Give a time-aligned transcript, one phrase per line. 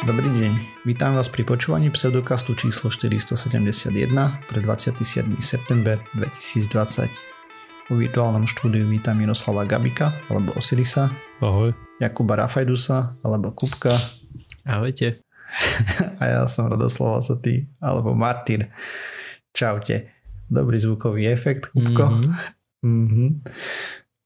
[0.00, 0.52] Dobrý deň,
[0.88, 3.92] vítam vás pri počúvaní pseudokastu číslo 471
[4.48, 5.28] pre 27.
[5.44, 7.04] september 2020.
[7.84, 11.12] Po virtuálnom štúdiu vítam Miroslava Gabika alebo Osirisa.
[11.44, 11.76] Ahoj.
[12.00, 13.92] Jakuba Rafajdusa alebo Kupka.
[14.64, 15.20] Ahojte.
[16.20, 18.72] A ja som Radoslava Saty alebo Martin.
[19.52, 20.16] Čaute.
[20.48, 22.08] Dobrý zvukový efekt, Kupko.
[22.08, 22.32] Mm-hmm.
[22.88, 23.28] Mm-hmm.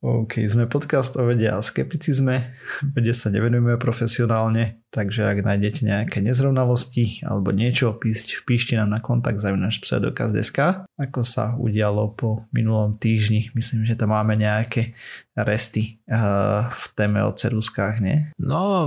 [0.05, 2.53] OK, sme podcast o vede a skepticizme.
[2.93, 9.01] Vede sa nevenujeme profesionálne, takže ak nájdete nejaké nezrovnalosti alebo niečo, písť, píšte nám na
[9.01, 13.49] kontakt náš pseudokaz.sk, ako sa udialo po minulom týždni.
[13.57, 14.93] Myslím, že tam máme nejaké
[15.41, 18.29] resty uh, v téme o ceruskách, nie?
[18.37, 18.85] No,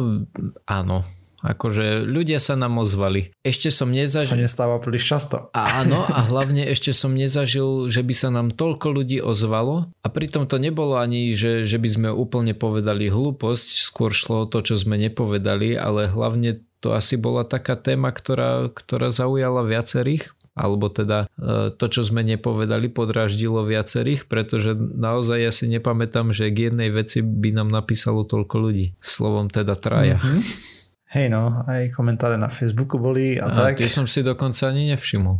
[0.69, 1.01] áno,
[1.45, 3.29] Akože ľudia sa nám ozvali.
[3.45, 4.33] Ešte som nezažil...
[4.33, 5.53] Sa nestáva príliš často.
[5.53, 10.49] Áno a hlavne ešte som nezažil, že by sa nám toľko ľudí ozvalo a pritom
[10.49, 14.81] to nebolo ani, že, že by sme úplne povedali hlúposť, skôr šlo o to, čo
[14.81, 21.29] sme nepovedali, ale hlavne to asi bola taká téma, ktorá, ktorá zaujala viacerých alebo teda
[21.37, 26.89] e, to, čo sme nepovedali, podráždilo viacerých, pretože naozaj ja si nepamätám, že k jednej
[26.89, 28.97] veci by nám napísalo toľko ľudí.
[28.97, 30.17] Slovom teda traja.
[30.17, 30.76] Mm-hmm.
[31.07, 33.79] Hej no, aj komentáre na Facebooku boli a, a tak.
[33.79, 35.39] Tie som si dokonca ani nevšimol.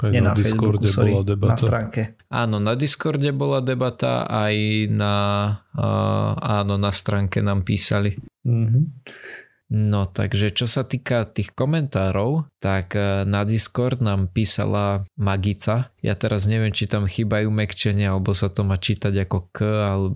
[0.00, 1.52] Aj Nie na, na Discorde Facebooku, sorry, bola debata.
[1.52, 2.00] Na stránke.
[2.32, 4.56] Áno, na Discorde bola debata, aj
[4.90, 5.14] na,
[5.76, 8.18] uh, áno, na stránke nám písali.
[8.42, 8.84] Mm-hmm.
[9.74, 15.90] No, takže čo sa týka tých komentárov, tak na Discord nám písala Magica.
[16.04, 20.06] Ja teraz neviem, či tam chýbajú mekčenia, alebo sa to má čítať ako K, alebo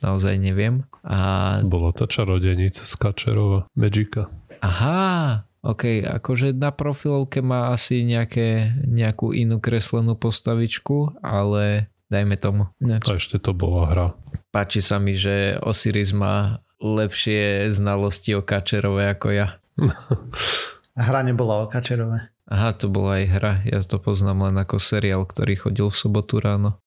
[0.00, 0.84] naozaj neviem.
[1.06, 1.60] A...
[1.64, 4.28] Bola to čarodenica z Kačerova, Magicka.
[4.60, 12.70] Aha, OK, akože na profilovke má asi nejaké, nejakú inú kreslenú postavičku, ale dajme tomu.
[12.78, 14.06] A ešte to bola hra.
[14.54, 19.58] Páči sa mi, že Osiris má lepšie znalosti o Kačerove ako ja.
[21.08, 22.30] hra nebola o Kačerove.
[22.46, 23.52] Aha, to bola aj hra.
[23.66, 26.78] Ja to poznám len ako seriál, ktorý chodil v sobotu ráno.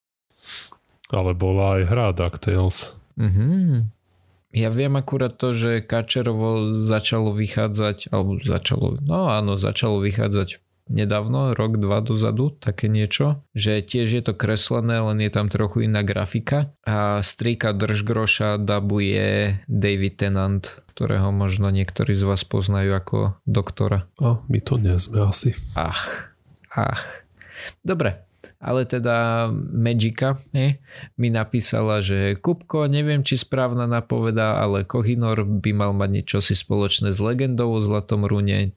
[1.12, 2.96] Ale bola aj hra DuckTales.
[3.20, 3.92] Mm-hmm.
[4.50, 10.58] Ja viem akurát to, že Kačerovo začalo vychádzať, alebo začalo, no áno, začalo vychádzať
[10.90, 15.86] nedávno, rok, dva dozadu, také niečo, že tiež je to kreslené, len je tam trochu
[15.86, 23.18] iná grafika a strýka Držgroša dabuje David Tennant, ktorého možno niektorí z vás poznajú ako
[23.46, 24.10] doktora.
[24.18, 25.54] A my to nie sme asi.
[25.78, 26.34] Ach,
[26.74, 27.06] ach.
[27.86, 28.29] Dobre,
[28.60, 30.84] ale teda Magica ne,
[31.16, 36.60] mi napísala, že Kupko, neviem či správna napoveda, ale Kohinor by mal mať niečo si
[36.60, 38.76] spoločné s legendou o Zlatom rune.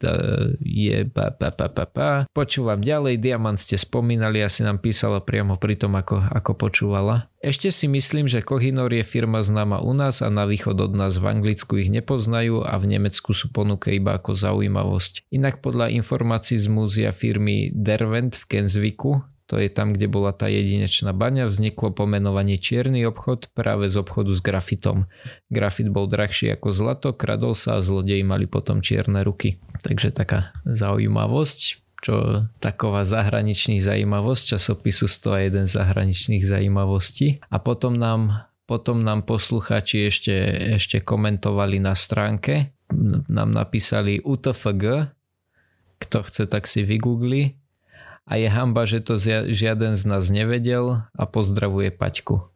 [0.62, 2.10] Je pa, pa, pa, pa, pa.
[2.31, 7.26] Počúvam ďalej, Diamant ste spomínali, asi nám písala priamo pri tom, ako, ako počúvala.
[7.43, 11.19] Ešte si myslím, že Kohinor je firma známa u nás a na východ od nás
[11.19, 15.26] v Anglicku ich nepoznajú a v Nemecku sú ponuke iba ako zaujímavosť.
[15.34, 20.49] Inak podľa informácií z múzia firmy Derwent v Kensviku to je tam, kde bola tá
[20.49, 25.13] jedinečná baňa, vzniklo pomenovanie čierny obchod práve z obchodu s grafitom.
[25.53, 29.61] Grafit bol drahší ako zlato, kradol sa a zlodeji mali potom čierne ruky.
[29.85, 37.45] Takže taká zaujímavosť, čo taková zahraničných zaujímavosť, časopisu 101 zahraničných zaujímavostí.
[37.53, 40.33] A potom nám, potom nám posluchači ešte,
[40.81, 42.73] ešte komentovali na stránke,
[43.29, 45.12] nám napísali UTFG,
[46.01, 47.62] kto chce, tak si vygoogli
[48.27, 49.19] a je hamba, že to
[49.50, 52.53] žiaden z nás nevedel a pozdravuje Paťku.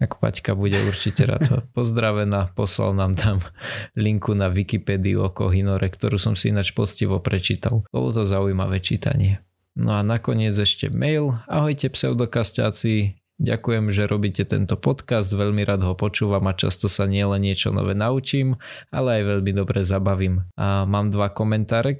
[0.00, 3.44] Ak Paťka bude určite rád pozdravená, poslal nám tam
[3.92, 7.84] linku na Wikipédiu o Kohinore, ktorú som si ináč postivo prečítal.
[7.92, 9.44] Bolo to zaujímavé čítanie.
[9.76, 11.36] No a nakoniec ešte mail.
[11.46, 17.40] Ahojte pseudokastáci, Ďakujem, že robíte tento podcast, veľmi rád ho počúvam a často sa nielen
[17.40, 18.60] niečo nové naučím,
[18.92, 20.44] ale aj veľmi dobre zabavím.
[20.60, 21.96] A mám dva komentáre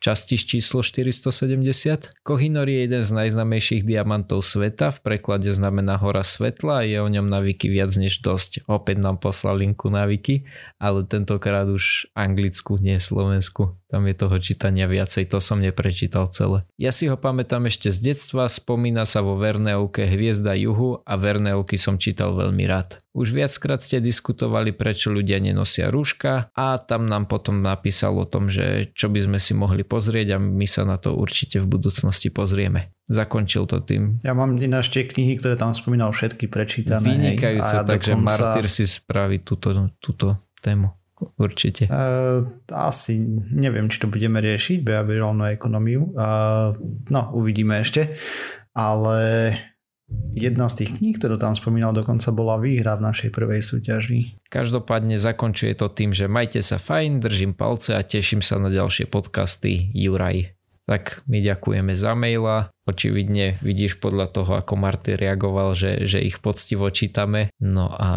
[0.00, 2.24] časti číslo 470.
[2.24, 7.08] Kohinor je jeden z najznamejších diamantov sveta, v preklade znamená hora svetla a je o
[7.08, 8.64] ňom na wiki viac než dosť.
[8.64, 10.48] Opäť nám poslal linku na wiki,
[10.80, 13.76] ale tentokrát už anglicky, nie slovensku.
[13.92, 16.64] Tam je toho čítania viacej, to som neprečítal celé.
[16.80, 21.76] Ja si ho pamätám ešte z detstva, spomína sa vo Verneovke Hviezda juhu a Verneovky
[21.76, 23.02] som čítal veľmi rád.
[23.10, 28.46] Už viackrát ste diskutovali, prečo ľudia nenosia rúška a tam nám potom napísal o tom,
[28.46, 32.30] že čo by sme si mohli pozrieť a my sa na to určite v budúcnosti
[32.30, 32.94] pozrieme.
[33.10, 34.14] Zakončil to tým.
[34.22, 37.02] Ja mám ináč tie knihy, ktoré tam spomínal všetky prečítané.
[37.02, 38.30] Vynikajúce, ja takže dokonca...
[38.30, 40.94] Martyr si spraví túto, túto tému.
[41.36, 41.90] Určite.
[41.90, 43.20] Uh, asi
[43.52, 46.16] neviem, či to budeme riešiť, behaviorálnu ekonómiu.
[46.16, 46.78] Uh,
[47.12, 48.16] no, uvidíme ešte.
[48.72, 49.50] Ale
[50.30, 54.38] jedna z tých kníh, ktorú tam spomínal, dokonca bola výhra v našej prvej súťaži.
[54.50, 59.10] Každopádne zakončuje to tým, že majte sa fajn, držím palce a teším sa na ďalšie
[59.10, 59.90] podcasty.
[59.94, 60.54] Juraj.
[60.90, 62.74] Tak my ďakujeme za maila.
[62.82, 67.54] Očividne vidíš podľa toho, ako Marty reagoval, že, že ich poctivo čítame.
[67.62, 68.10] No a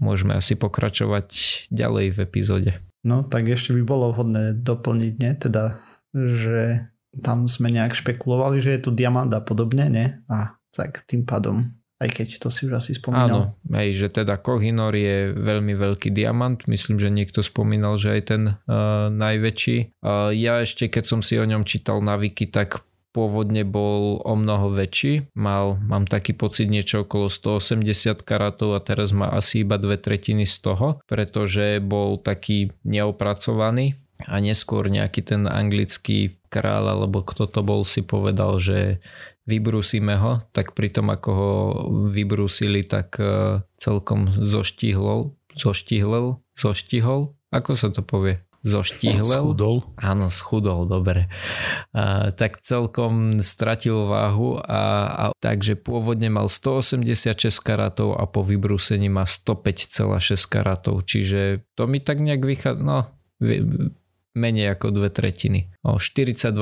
[0.00, 1.28] môžeme asi pokračovať
[1.68, 2.70] ďalej v epizóde.
[3.04, 5.32] No tak ešte by bolo vhodné doplniť, ne?
[5.36, 5.84] Teda,
[6.16, 6.88] že
[7.20, 10.06] tam sme nejak špekulovali, že je tu diamant a podobne, ne?
[10.32, 11.68] A tak tým pádom,
[12.02, 13.54] aj keď to si už asi spomínal.
[13.54, 18.22] Áno, hej, že teda Kohinor je veľmi veľký diamant, myslím, že niekto spomínal, že aj
[18.26, 20.02] ten uh, najväčší.
[20.02, 22.82] Uh, ja ešte, keď som si o ňom čítal na Wiki, tak
[23.12, 25.30] pôvodne bol o mnoho väčší.
[25.36, 30.48] Mal, mám taký pocit niečo okolo 180 karátov a teraz má asi iba dve tretiny
[30.48, 37.60] z toho, pretože bol taký neopracovaný a neskôr nejaký ten anglický kráľ alebo kto to
[37.60, 39.02] bol si povedal, že
[39.46, 41.52] vybrúsime ho, tak pri tom ako ho
[42.06, 48.40] vybrúsili, tak e, celkom zoštihlol, zoštihlel, zoštihol, ako sa to povie?
[48.62, 49.42] Zoštihlel?
[49.42, 49.82] Schudol.
[49.98, 51.26] Áno, schudol, dobre.
[51.90, 59.10] A, tak celkom stratil váhu a, a takže pôvodne mal 186 karátov a po vybrúsení
[59.10, 59.98] má 105,6
[60.46, 63.10] karátov, čiže to mi tak nejak vychádza, no
[64.32, 65.72] menej ako dve tretiny.
[65.84, 66.52] O 42%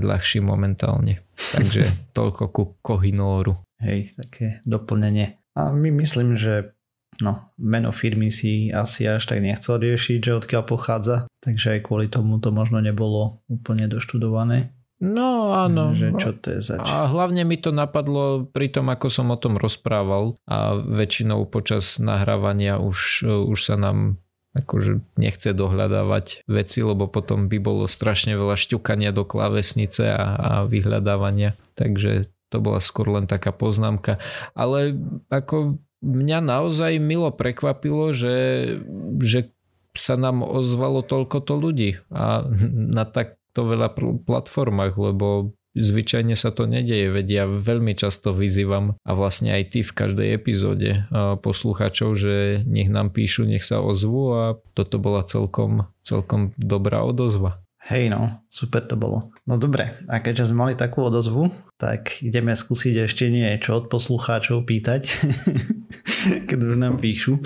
[0.00, 1.24] ľahší momentálne.
[1.36, 3.56] Takže toľko ku Kohinóru.
[3.80, 5.40] Hej, také doplnenie.
[5.56, 6.76] A my myslím, že
[7.24, 12.06] no, meno firmy si asi až tak nechcel riešiť, že odkiaľ pochádza, takže aj kvôli
[12.08, 14.72] tomu to možno nebolo úplne doštudované.
[15.00, 15.96] No áno.
[15.96, 16.84] Že čo to je zač?
[16.84, 21.96] A hlavne mi to napadlo pri tom, ako som o tom rozprával a väčšinou počas
[21.96, 24.20] nahrávania už, už sa nám
[24.50, 30.52] akože nechce dohľadávať veci, lebo potom by bolo strašne veľa šťukania do klávesnice a, a
[30.66, 31.54] vyhľadávania.
[31.78, 34.18] Takže to bola skôr len taká poznámka.
[34.58, 34.98] Ale
[35.30, 38.38] ako mňa naozaj milo prekvapilo, že,
[39.22, 39.54] že
[39.94, 43.94] sa nám ozvalo toľko to ľudí a na takto veľa
[44.26, 49.78] platformách, lebo Zvyčajne sa to nedeje, veď ja veľmi často vyzývam a vlastne aj ty
[49.86, 51.06] v každej epizóde
[51.46, 54.44] poslucháčov, že nech nám píšu, nech sa ozvú a
[54.74, 57.54] toto bola celkom, celkom dobrá odozva.
[57.88, 59.32] Hej no, super to bolo.
[59.48, 61.48] No dobre, a keďže sme mali takú odozvu,
[61.80, 65.08] tak ideme skúsiť ešte niečo od poslucháčov pýtať,
[66.50, 67.40] keď už nám píšu.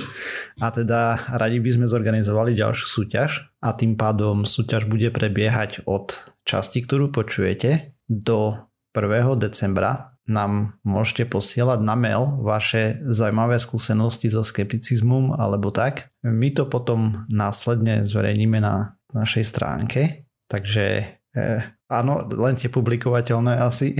[0.59, 6.19] A teda radi by sme zorganizovali ďalšiu súťaž a tým pádom súťaž bude prebiehať od
[6.43, 9.11] časti, ktorú počujete do 1.
[9.41, 16.09] decembra nám môžete posielať na mail vaše zaujímavé skúsenosti so skepticizmom alebo tak.
[16.25, 20.85] My to potom následne zverejníme na našej stránke, takže
[21.37, 21.61] eh,
[21.93, 23.93] áno, len tie publikovateľné asi.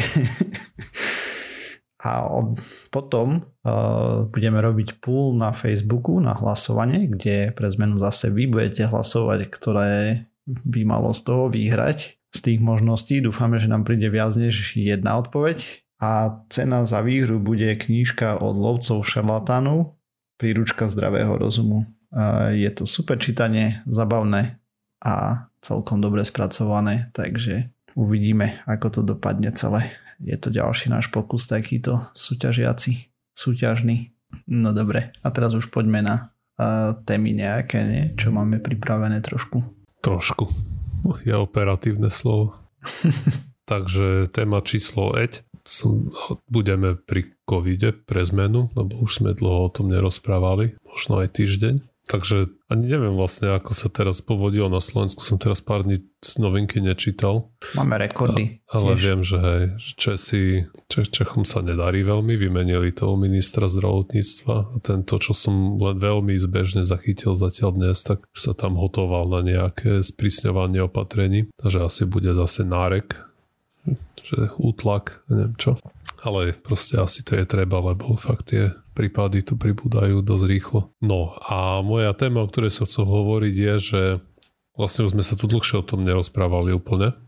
[2.05, 2.61] A od,
[2.93, 8.85] potom uh, budeme robiť pool na Facebooku na hlasovanie, kde pre zmenu zase vy budete
[8.93, 13.23] hlasovať, ktoré by malo z toho vyhrať z tých možností.
[13.23, 15.87] Dúfame, že nám príde viac než jedna odpoveď.
[16.03, 19.95] A cena za výhru bude knížka od lovcov šarlatánov,
[20.37, 21.87] príručka zdravého rozumu.
[22.51, 24.59] Je to super čítanie, zabavné
[25.01, 29.95] a celkom dobre spracované, takže uvidíme, ako to dopadne celé.
[30.21, 34.13] Je to ďalší náš pokus takýto súťažiaci, súťažný.
[34.51, 36.35] No dobre, a teraz už poďme na
[37.07, 38.05] témy nejaké, nie?
[38.15, 39.63] čo máme pripravené trošku.
[40.03, 40.54] Trošku
[41.25, 42.57] je operatívne slovo.
[43.71, 45.45] Takže téma číslo 5.
[46.49, 51.94] Budeme pri covide pre zmenu, lebo už sme dlho o tom nerozprávali, možno aj týždeň.
[52.04, 55.25] Takže ani neviem vlastne, ako sa teraz povodilo na Slovensku.
[55.25, 57.49] Som teraz pár dní z novinky nečítal.
[57.73, 58.61] Máme rekordy.
[58.68, 59.00] A, ale tiež.
[59.00, 59.62] viem, že hej,
[59.96, 60.44] Česi,
[60.92, 62.37] Čech, Čechom sa nedarí veľmi.
[62.37, 64.56] Vymenili toho ministra zdravotníctva.
[64.73, 69.40] A tento, čo som len veľmi zbežne zachytil zatiaľ dnes, tak sa tam hotoval na
[69.40, 71.49] nejaké sprísňovanie opatrení.
[71.56, 73.16] Takže asi bude zase nárek
[74.25, 75.76] že útlak, neviem čo.
[76.25, 80.81] Ale proste asi to je treba, lebo fakt tie prípady tu pribúdajú dosť rýchlo.
[81.03, 84.03] No a moja téma, o ktorej som chcel hovoriť je, že
[84.79, 87.19] vlastne už sme sa tu dlhšie o tom nerozprávali úplne.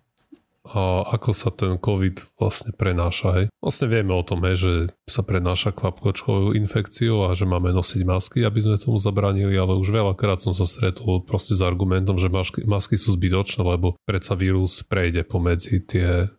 [0.67, 3.39] A ako sa ten COVID vlastne prenáša.
[3.39, 3.47] Hej.
[3.63, 4.73] Vlastne vieme o tom, hej, že
[5.07, 9.95] sa prenáša kvapkočkovou infekciou a že máme nosiť masky, aby sme tomu zabranili, ale už
[9.95, 14.83] veľakrát som sa stretol proste s argumentom, že masky, masky sú zbytočné, lebo predsa vírus
[14.83, 16.35] prejde pomedzi tie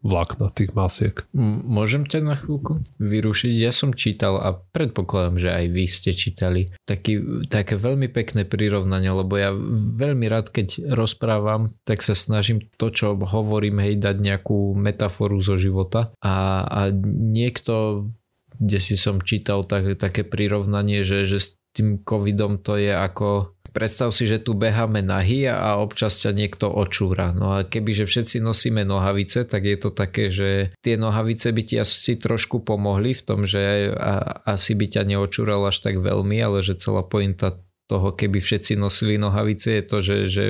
[0.00, 1.16] vlákna tých masiek.
[1.36, 3.52] Môžem ťa na chvíľku vyrušiť?
[3.60, 9.12] Ja som čítal a predpokladám, že aj vy ste čítali taký, také veľmi pekné prirovnanie,
[9.12, 9.52] lebo ja
[10.00, 15.60] veľmi rád, keď rozprávam, tak sa snažím to, čo hovorím, hej, dať nejakú metaforu zo
[15.60, 18.08] života a, a niekto
[18.60, 23.56] kde si som čítal tak, také prirovnanie, že, že s tým covidom to je ako
[23.70, 27.30] predstav si, že tu beháme nahy a občas ťa niekto očúra.
[27.30, 31.62] No a keby, že všetci nosíme nohavice, tak je to také, že tie nohavice by
[31.64, 33.94] ti asi trošku pomohli v tom, že
[34.44, 37.56] asi by ťa neočúral až tak veľmi, ale že celá pointa
[37.90, 40.44] toho, keby všetci nosili nohavice, je to, že, že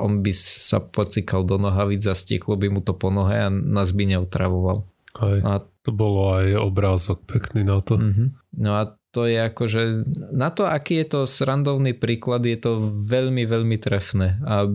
[0.00, 3.92] on by sa pocikal do nohavic a stieklo by mu to po nohe a nás
[3.92, 4.88] by neotravoval.
[5.20, 5.52] Aj, a...
[5.84, 8.00] To bolo aj obrázok pekný na to.
[8.00, 8.32] Uh-huh.
[8.56, 9.82] No a to je akože,
[10.36, 14.68] na to, aký je to srandovný príklad, je to veľmi, veľmi trefné a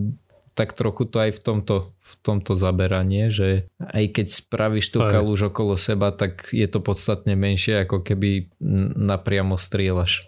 [0.58, 5.54] tak trochu to aj v tomto, v tomto zaberanie, že aj keď spravíš tú kaluž
[5.54, 8.52] okolo seba, tak je to podstatne menšie, ako keby
[8.98, 10.26] napriamo strieľaš.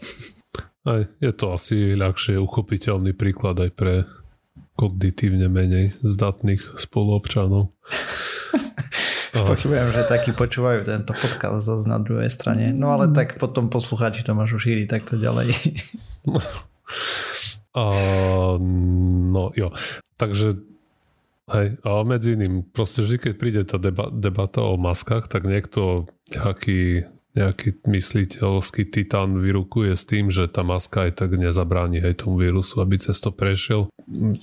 [0.87, 3.95] Aj, je to asi ľahšie uchopiteľný príklad aj pre
[4.79, 7.75] kognitívne menej zdatných spoluobčanov.
[9.35, 12.71] Pochybujem, že takí počúvajú tento podcast zase na druhej strane.
[12.71, 15.51] No ale tak potom poslucháči to môžu šíriť takto ďalej.
[17.75, 18.55] Uh,
[19.35, 19.75] no jo,
[20.15, 20.63] takže
[21.51, 26.07] hej, a medzi iným, proste vždy, keď príde tá deba, debata o maskách, tak niekto
[26.31, 32.39] nejaký nejaký mysliteľský titán vyrukuje s tým, že tá maska aj tak nezabráni aj tomu
[32.39, 33.91] vírusu, aby cez to prešiel.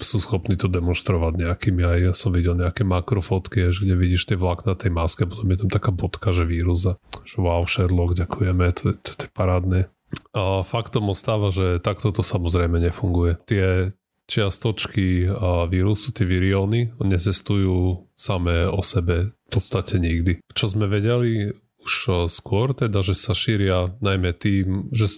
[0.04, 4.38] Sú schopní to demonstrovať nejakými aj, ja som videl nejaké makrofotky, že kde vidíš tie
[4.38, 6.94] vlákna tej maske, potom je tam taká bodka, že vírus a
[7.24, 9.88] že wow, Sherlock, ďakujeme, to, to, to je parádne.
[10.36, 13.40] A faktom ostáva, že takto to samozrejme nefunguje.
[13.48, 13.96] Tie
[14.28, 15.28] čiastočky
[15.68, 20.40] vírusu, tie virióny, nezestujú samé o sebe v podstate nikdy.
[20.56, 21.52] Čo sme vedeli
[21.84, 25.10] už skôr, teda, že sa šíria najmä tým, že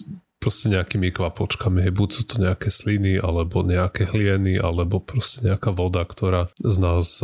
[0.44, 6.04] proste nejakými kvapočkami, buď sú to nejaké sliny, alebo nejaké hlieny, alebo proste nejaká voda,
[6.04, 7.24] ktorá z nás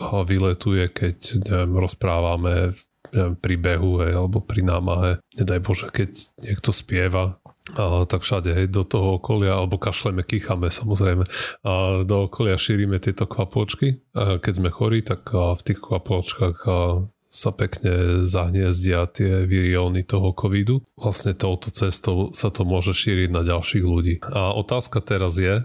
[0.00, 2.76] vyletuje, keď neviem, rozprávame
[3.12, 5.18] neviem, pri behu hej, alebo pri námahe.
[5.40, 6.10] Nedaj Bože, keď
[6.40, 7.40] niekto spieva,
[7.74, 11.24] a, tak všade hej, do toho okolia, alebo kašleme, kýchame samozrejme,
[11.64, 11.72] a
[12.04, 14.04] do okolia šírime tieto kvapočky.
[14.14, 20.02] A keď sme chorí, tak a, v tých kvapočkách a, sa pekne zahniezdia tie virióny
[20.02, 20.82] toho covidu.
[20.98, 24.18] Vlastne touto cestou sa to môže šíriť na ďalších ľudí.
[24.26, 25.62] A otázka teraz je,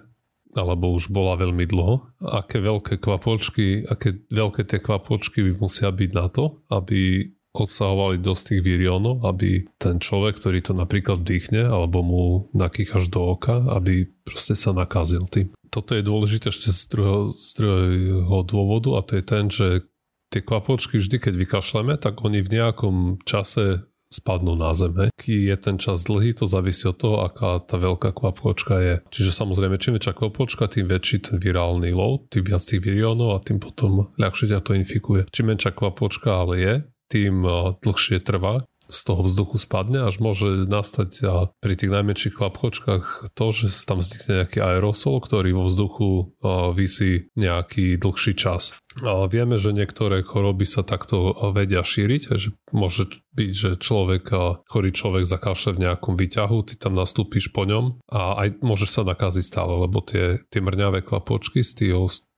[0.54, 6.12] alebo už bola veľmi dlho, aké veľké kvapočky, aké veľké tie kvapočky by musia byť
[6.14, 12.04] na to, aby obsahovali dosť tých viriónov, aby ten človek, ktorý to napríklad vdýchne alebo
[12.04, 15.56] mu nakýchaš do oka, aby proste sa nakazil tým.
[15.72, 19.88] Toto je dôležité ešte z druhého, z druhého dôvodu a to je ten, že
[20.36, 24.92] tie kvapočky vždy, keď vykašleme, tak oni v nejakom čase spadnú na zem.
[24.96, 25.10] Hej.
[25.16, 28.96] Ký je ten čas dlhý, to závisí od toho, aká tá veľká kvapôčka je.
[29.12, 33.44] Čiže samozrejme, čím väčšia kvapôčka, tým väčší ten virálny load, tým viac tých viriónov a
[33.44, 35.28] tým potom ľahšie ťa to infikuje.
[35.32, 36.74] Čím menšia kvapôčka ale je,
[37.12, 37.44] tým
[37.82, 43.46] dlhšie trvá, z toho vzduchu spadne, až môže nastať a pri tých najmenších kvapkočkách to,
[43.50, 46.38] že tam vznikne nejaký aerosol, ktorý vo vzduchu
[46.78, 48.78] vysí nejaký dlhší čas.
[49.04, 54.32] Vieme, že niektoré choroby sa takto vedia šíriť, že môže byť, že človek,
[54.72, 59.02] chorý človek zakašle v nejakom výťahu, ty tam nastúpiš po ňom a aj môžeš sa
[59.04, 61.94] nakaziť stále, lebo tie, tie mrňavé kvapočky z tých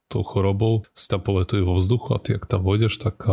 [0.07, 3.23] tou chorobou si tam poletujú vo vzduchu a ty ak tam vojdeš, tak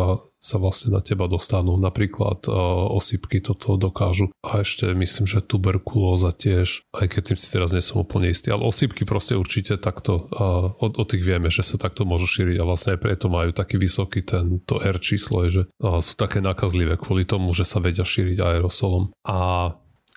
[0.45, 1.73] sa vlastne na teba dostanú.
[1.79, 2.45] Napríklad
[2.93, 4.29] osýpky toto dokážu.
[4.45, 8.53] A ešte myslím, že tuberkulóza tiež, aj keď tým si teraz nie som úplne istý,
[8.53, 12.67] ale osýpky proste určite takto, o, o tých vieme, že sa takto môžu šíriť a
[12.67, 16.93] vlastne aj preto majú taký vysoký ten, to R číslo, je, že sú také nakazlivé
[16.99, 19.15] kvôli tomu, že sa vedia šíriť aerosolom.
[19.25, 19.73] A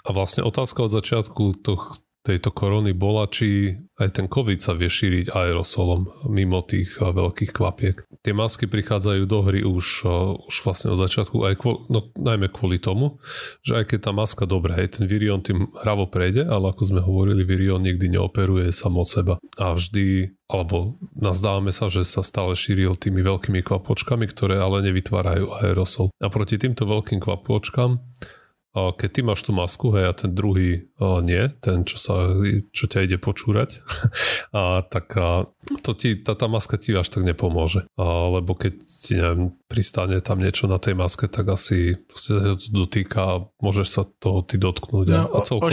[0.08, 4.86] a vlastne otázka od začiatku toh, tejto korony bola, či aj ten COVID sa vie
[4.86, 7.96] šíriť aerosolom mimo tých veľkých kvapiek.
[8.20, 10.04] Tie masky prichádzajú do hry už,
[10.44, 13.18] už vlastne od začiatku, aj kvôli, no, najmä kvôli tomu,
[13.64, 17.00] že aj keď tá maska dobre, hej, ten virion tým hravo prejde, ale ako sme
[17.02, 19.34] hovorili, virion nikdy neoperuje sam od seba.
[19.58, 25.58] A vždy, alebo nazdávame sa, že sa stále šíril tými veľkými kvapočkami, ktoré ale nevytvárajú
[25.64, 26.14] aerosol.
[26.22, 27.98] A proti týmto veľkým kvapočkám
[28.94, 32.32] keď ty máš tú masku, hej, a ten druhý a nie, ten, čo, sa,
[32.74, 33.80] čo ťa ide počúrať,
[34.58, 35.46] a, tak a,
[35.84, 37.86] to ti, tá, tá maska ti až tak nepomôže.
[37.98, 38.04] A,
[38.40, 43.20] lebo keď ti, neviem, pristane tam niečo na tej maske, tak asi sa to dotýka
[43.20, 45.06] a môžeš sa toho ty dotknúť.
[45.12, 45.70] No, a celkovo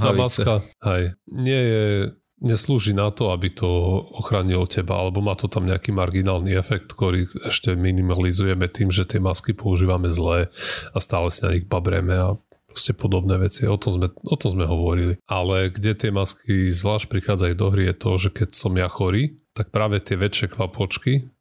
[0.00, 1.84] tá maska, hej, nie je
[2.40, 3.68] neslúži na to, aby to
[4.12, 9.20] ochránilo teba, alebo má to tam nejaký marginálny efekt, ktorý ešte minimalizujeme tým, že tie
[9.20, 10.52] masky používame zlé
[10.92, 12.28] a stále si na nich babreme a
[12.68, 13.64] proste podobné veci.
[13.64, 15.16] O tom, sme, o tom sme hovorili.
[15.24, 19.40] Ale kde tie masky zvlášť prichádzajú do hry je to, že keď som ja chorý,
[19.56, 21.32] tak práve tie väčšie kvapočky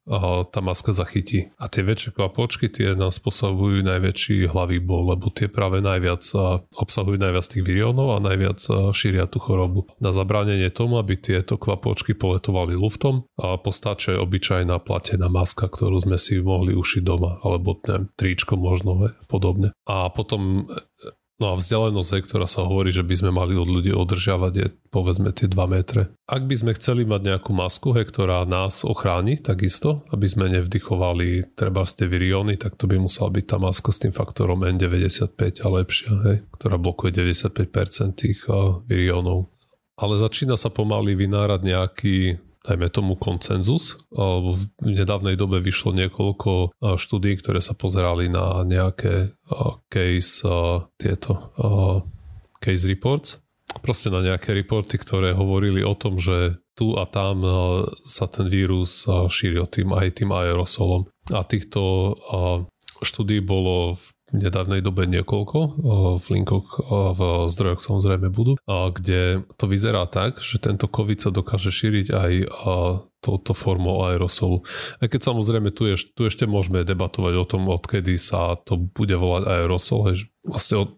[0.53, 1.49] tá maska zachytí.
[1.57, 6.21] A tie väčšie kvapočky, tie nám spôsobujú najväčší hlavý bol, lebo tie práve najviac
[6.77, 8.61] obsahujú najviac tých viriónov a najviac
[8.93, 9.89] šíria tú chorobu.
[9.97, 16.21] Na zabránenie tomu, aby tieto kvapočky poletovali luftom, a postačuje obyčajná platená maska, ktorú sme
[16.21, 19.73] si mohli ušiť doma, alebo neviem, tričko možno podobne.
[19.89, 20.69] A potom
[21.35, 25.35] No a vzdialenosť, ktorá sa hovorí, že by sme mali od ľudí održiavať, je povedzme
[25.35, 26.15] tie 2 metre.
[26.31, 31.51] Ak by sme chceli mať nejakú masku, hej, ktorá nás ochráni, takisto, aby sme nevdychovali
[31.59, 35.59] treba z tie virióny, tak to by musela byť tá maska s tým faktorom N95
[35.59, 39.51] a lepšia, hej, ktorá blokuje 95% tých uh, viriónov.
[39.99, 42.17] Ale začína sa pomaly vynárať nejaký
[42.65, 44.01] dajme tomu koncenzus.
[44.17, 49.37] V nedávnej dobe vyšlo niekoľko štúdí, ktoré sa pozerali na nejaké
[49.87, 50.41] case
[50.97, 51.31] tieto
[52.59, 53.37] case reports.
[53.85, 57.45] Proste na nejaké reporty, ktoré hovorili o tom, že tu a tam
[58.03, 61.07] sa ten vírus šíril tým aj tým aerosolom.
[61.31, 62.13] A týchto
[63.03, 64.05] štúdí bolo v
[64.39, 65.59] nedávnej dobe niekoľko,
[66.19, 71.71] v linkoch v zdrojoch samozrejme budú, kde to vyzerá tak, že tento COVID sa dokáže
[71.71, 72.31] šíriť aj
[73.25, 74.61] touto formou aerosolu.
[75.01, 79.17] Aj keď samozrejme tu, je, tu ešte môžeme debatovať o tom, odkedy sa to bude
[79.17, 80.89] volať aerosol, že vlastne od,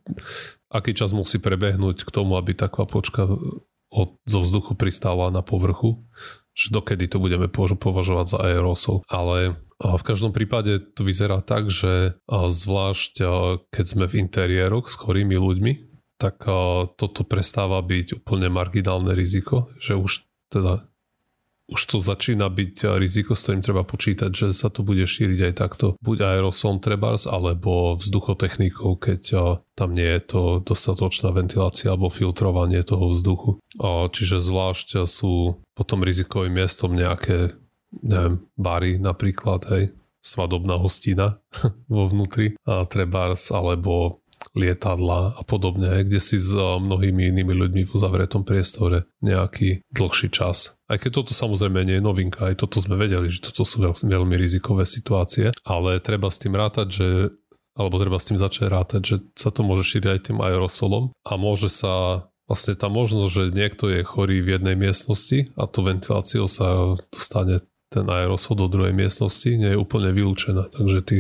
[0.68, 3.32] aký čas musí prebehnúť k tomu, aby tá kvapočka
[3.88, 6.04] od, zo vzduchu pristála na povrchu,
[6.52, 9.08] že dokedy to budeme považovať za aerosol.
[9.08, 13.14] Ale v každom prípade to vyzerá tak, že zvlášť
[13.70, 15.74] keď sme v interiéroch s chorými ľuďmi,
[16.18, 16.50] tak
[16.98, 20.90] toto prestáva byť úplne marginálne riziko, že už teda
[21.68, 25.54] už to začína byť riziko, s ktorým treba počítať, že sa to bude šíriť aj
[25.60, 26.00] takto.
[26.00, 29.22] Buď aerosom trebárs, alebo vzduchotechnikou, keď
[29.76, 33.60] tam nie je to dostatočná ventilácia alebo filtrovanie toho vzduchu.
[33.84, 37.60] Čiže zvlášť sú potom rizikovým miestom nejaké
[37.92, 39.84] neviem, bary napríklad, hej,
[40.22, 41.40] svadobná hostina
[41.92, 44.22] vo vnútri, a trebárs, alebo
[44.54, 50.78] lietadla a podobne, kde si s mnohými inými ľuďmi v uzavretom priestore nejaký dlhší čas.
[50.86, 54.36] Aj keď toto samozrejme nie je novinka, aj toto sme vedeli, že toto sú veľmi
[54.38, 57.08] rizikové situácie, ale treba s tým rátať, že
[57.78, 61.32] alebo treba s tým začať rátať, že sa to môže šíriť aj tým aerosolom a
[61.38, 66.50] môže sa vlastne tá možnosť, že niekto je chorý v jednej miestnosti a tú ventiláciou
[66.50, 70.68] sa dostane ten aerosol do druhej miestnosti nie je úplne vylúčená.
[70.76, 71.20] Takže tí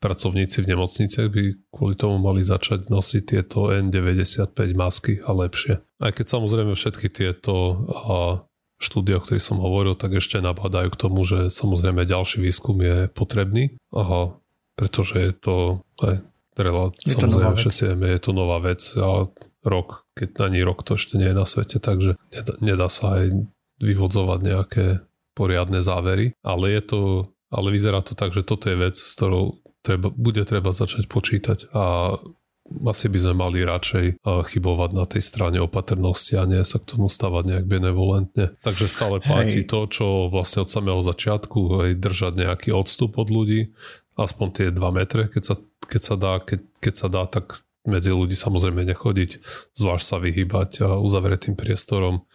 [0.00, 5.84] pracovníci v nemocniciach by kvôli tomu mali začať nosiť tieto N95 masky a lepšie.
[6.00, 7.84] Aj keď samozrejme všetky tieto
[8.80, 13.12] štúdie, o ktorých som hovoril, tak ešte nabadajú k tomu, že samozrejme ďalší výskum je
[13.12, 14.40] potrebný, aha,
[14.72, 15.56] pretože je to
[16.00, 16.24] aj
[16.56, 19.28] relát, je samozrejme to všetci vieme, je to nová vec a
[19.60, 23.44] rok, keď ani rok to ešte nie je na svete, takže nedá, nedá sa aj
[23.84, 24.86] vyvodzovať nejaké
[25.34, 27.00] poriadne závery, ale je to,
[27.50, 31.72] ale vyzerá to tak, že toto je vec, s ktorou treba, bude treba začať počítať
[31.72, 32.16] a
[32.70, 37.10] asi by sme mali radšej chybovať na tej strane opatrnosti a nie sa k tomu
[37.10, 38.54] stavať nejak benevolentne.
[38.62, 39.70] Takže stále platí Hej.
[39.74, 43.74] to, čo vlastne od samého začiatku, aj držať nejaký odstup od ľudí,
[44.14, 48.12] aspoň tie 2 metre, keď sa, keď sa dá, keď, keď sa dá, tak medzi
[48.14, 49.30] ľudí samozrejme nechodiť,
[49.74, 52.28] zvlášť sa vyhybať a uzavretým priestorom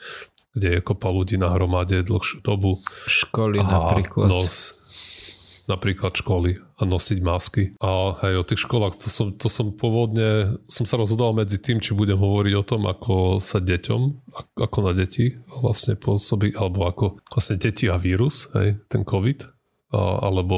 [0.55, 2.79] kde je kopa ľudí na hromade dlhšiu dobu.
[3.05, 4.31] Školy a napríklad.
[4.31, 4.79] Nos,
[5.67, 7.63] napríklad školy a nosiť masky.
[7.81, 11.81] A aj o tých školách, to som, to som pôvodne, som sa rozhodoval medzi tým,
[11.81, 14.01] či budem hovoriť o tom, ako sa deťom,
[14.61, 19.51] ako na deti vlastne pôsobí, alebo ako vlastne deti a vírus, hej, ten COVID,
[19.95, 20.57] alebo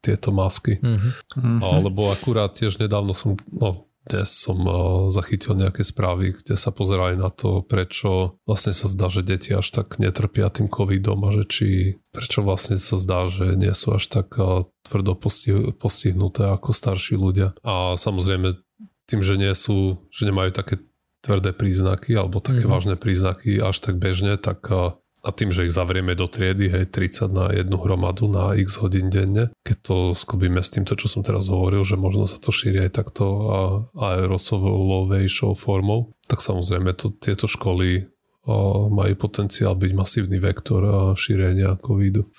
[0.00, 0.80] tieto masky.
[0.80, 1.60] Mm-hmm.
[1.60, 4.74] Alebo akurát tiež nedávno som, no dnes som eh,
[5.12, 9.68] zachytil nejaké správy, kde sa pozerali na to, prečo vlastne sa zdá, že deti až
[9.68, 11.68] tak netrpia tým covidom a že či
[12.10, 15.12] prečo vlastne sa zdá, že nie sú až tak eh, tvrdo
[15.76, 17.52] postihnuté ako starší ľudia.
[17.60, 18.56] A samozrejme
[19.08, 20.80] tým, že nie sú, že nemajú také
[21.20, 22.72] tvrdé príznaky alebo také mm-hmm.
[22.72, 26.94] vážne príznaky až tak bežne, tak eh, a tým, že ich zavrieme do triedy, hej,
[26.94, 31.26] 30 na jednu hromadu na x hodín denne, keď to sklbíme s týmto, čo som
[31.26, 33.24] teraz hovoril, že možno sa to šíri aj takto
[33.98, 38.06] aerosolovejšou formou, tak samozrejme to, tieto školy
[38.88, 42.32] majú potenciál byť masívny vektor šírenia covidu.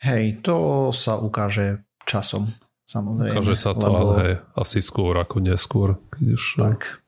[0.00, 2.48] Hej, to sa ukáže časom,
[2.88, 3.36] samozrejme.
[3.36, 3.98] Ukáže sa to, lebo...
[3.98, 6.00] ale hej, asi skôr ako neskôr.
[6.16, 6.44] Keď už...
[6.64, 7.04] Tak.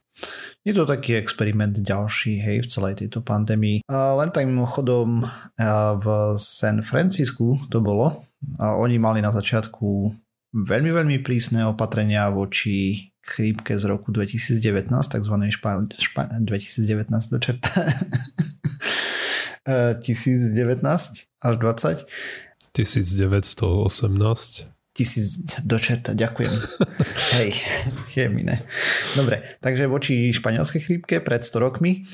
[0.63, 3.83] Je to taký experiment ďalší, hej, v celej tejto pandémii.
[3.91, 5.27] A len tak mimochodom
[5.99, 6.07] v
[6.39, 8.23] San Francisku to bolo.
[8.63, 10.15] A oni mali na začiatku
[10.55, 15.35] veľmi, veľmi prísne opatrenia voči chrípke z roku 2019, tzv.
[15.51, 17.71] Špa, špa, 2019 do čerta.
[19.63, 22.07] 1019 až 20
[22.73, 24.72] 1918.
[24.93, 26.53] Tisíc dočerta, ďakujem.
[27.37, 27.49] Hej,
[28.13, 28.61] je miné.
[29.17, 32.05] Dobre, takže voči španielskej chrípke pred 100 rokmi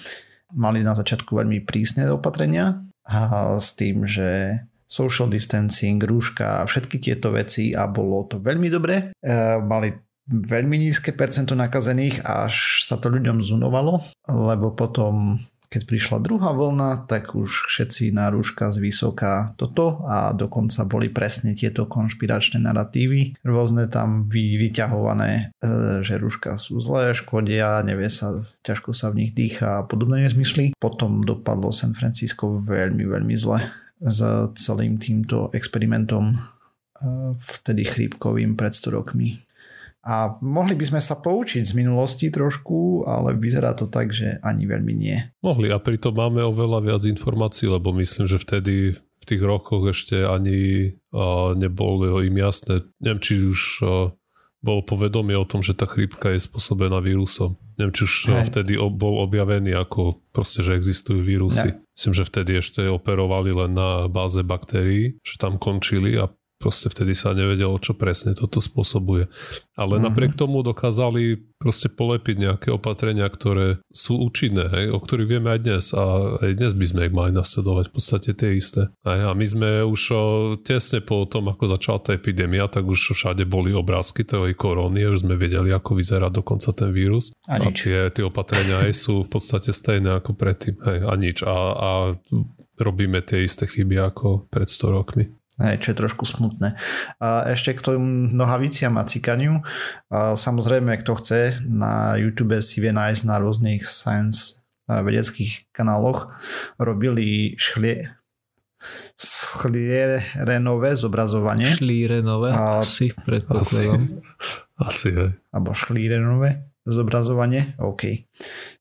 [0.56, 4.58] mali na začiatku veľmi prísne opatrenia a s tým, že
[4.90, 9.14] social distancing, rúška, všetky tieto veci a bolo to veľmi dobré.
[9.22, 9.30] E,
[9.62, 9.94] mali
[10.30, 17.06] veľmi nízke percento nakazených, až sa to ľuďom zunovalo, lebo potom keď prišla druhá vlna,
[17.06, 23.38] tak už všetci na rúška z vysoká toto a dokonca boli presne tieto konšpiračné narratívy,
[23.46, 29.26] rôzne tam vy, vyťahované, e, že rúška sú zlé, škodia, nevie sa, ťažko sa v
[29.26, 30.74] nich dýcha a podobné nezmysly.
[30.82, 33.62] Potom dopadlo San Francisco veľmi, veľmi zle
[34.02, 34.20] s
[34.58, 36.38] celým týmto experimentom e,
[37.46, 39.49] vtedy chrípkovým pred 100 rokmi.
[40.10, 44.66] A mohli by sme sa poučiť z minulosti trošku, ale vyzerá to tak, že ani
[44.66, 45.22] veľmi nie.
[45.46, 50.26] Mohli a pritom máme oveľa viac informácií, lebo myslím, že vtedy v tých rokoch ešte
[50.26, 52.90] ani a, nebolo im jasné.
[52.98, 54.10] Neviem, či už a,
[54.60, 57.56] bolo povedomie o tom, že tá chrípka je spôsobená vírusom.
[57.80, 58.46] Neviem, či už Hej.
[58.52, 61.70] vtedy bol objavený ako proste, že existujú vírusy.
[61.72, 61.80] Ne.
[61.96, 66.28] Myslím, že vtedy ešte operovali len na báze baktérií, že tam končili a
[66.60, 69.32] proste vtedy sa nevedelo, čo presne toto spôsobuje.
[69.80, 70.12] Ale uh-huh.
[70.12, 75.60] napriek tomu dokázali proste polepiť nejaké opatrenia, ktoré sú účinné, hej, o ktorých vieme aj
[75.60, 76.04] dnes a
[76.40, 78.92] aj dnes by sme ich mali nasledovať v podstate tie isté.
[79.08, 80.02] Hej, a my sme už
[80.64, 85.24] tesne po tom, ako začala tá epidémia, tak už všade boli obrázky tej korony, už
[85.24, 87.32] sme vedeli, ako vyzerá dokonca ten vírus.
[87.48, 90.76] A, a tie, tie opatrenia aj sú v podstate stejné ako predtým.
[90.80, 91.38] Hej, a nič.
[91.44, 91.90] A, a
[92.80, 95.39] robíme tie isté chyby ako pred 100 rokmi.
[95.60, 96.80] Hej, čo je trošku smutné.
[97.20, 99.60] A ešte k tomu nohaviciam a cikaniu.
[100.08, 106.34] A samozrejme, kto chce, na YouTube si vie nájsť na rôznych science vedeckých kanáloch
[106.82, 108.10] robili šchlie,
[109.20, 111.76] schlierenové zobrazovanie.
[111.76, 114.24] Šlírenové, a, asi, predpokladám.
[114.80, 115.32] Asi, asi, hej.
[115.52, 118.26] Alebo šlírenové zobrazovanie, OK.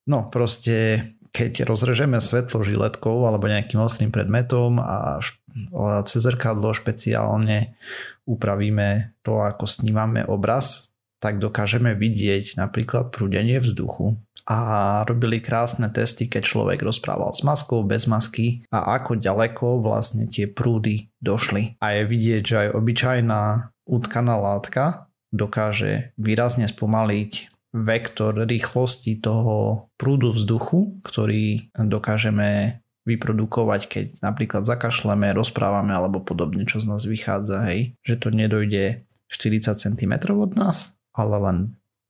[0.06, 5.20] No, proste keď rozrežeme svetlo žiletkou alebo nejakým ostrým predmetom a
[6.04, 7.74] cez zrkadlo špeciálne
[8.28, 14.20] upravíme to, ako snímame obraz, tak dokážeme vidieť napríklad prúdenie vzduchu.
[14.48, 20.24] A robili krásne testy, keď človek rozprával s maskou, bez masky a ako ďaleko vlastne
[20.24, 21.76] tie prúdy došli.
[21.84, 23.42] A je vidieť, že aj obyčajná
[23.84, 34.68] utkaná látka dokáže výrazne spomaliť vektor rýchlosti toho prúdu vzduchu, ktorý dokážeme vyprodukovať, keď napríklad
[34.68, 40.53] zakašleme, rozprávame alebo podobne, čo z nás vychádza, hej, že to nedojde 40 cm od
[40.57, 41.59] nás, ale len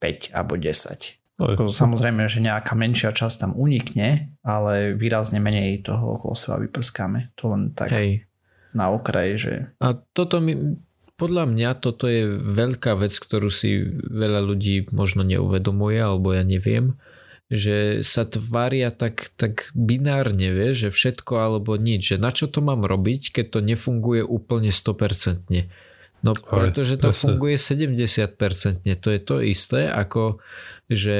[0.03, 1.19] 5 alebo 10.
[1.39, 7.31] Ako, samozrejme, že nejaká menšia časť tam unikne, ale výrazne menej toho okolo seba vyprskáme.
[7.39, 8.27] To len tak Hej.
[8.75, 9.53] na okraj, že...
[9.79, 10.75] A toto mi,
[11.15, 16.99] podľa mňa toto je veľká vec, ktorú si veľa ľudí možno neuvedomuje, alebo ja neviem,
[17.49, 22.61] že sa tvária tak, tak binárne, vie, že všetko alebo nič, že na čo to
[22.61, 25.49] mám robiť, keď to nefunguje úplne 100%.
[26.19, 28.83] No pretože to funguje 70%.
[28.83, 30.43] To je to isté, ako
[30.89, 31.17] že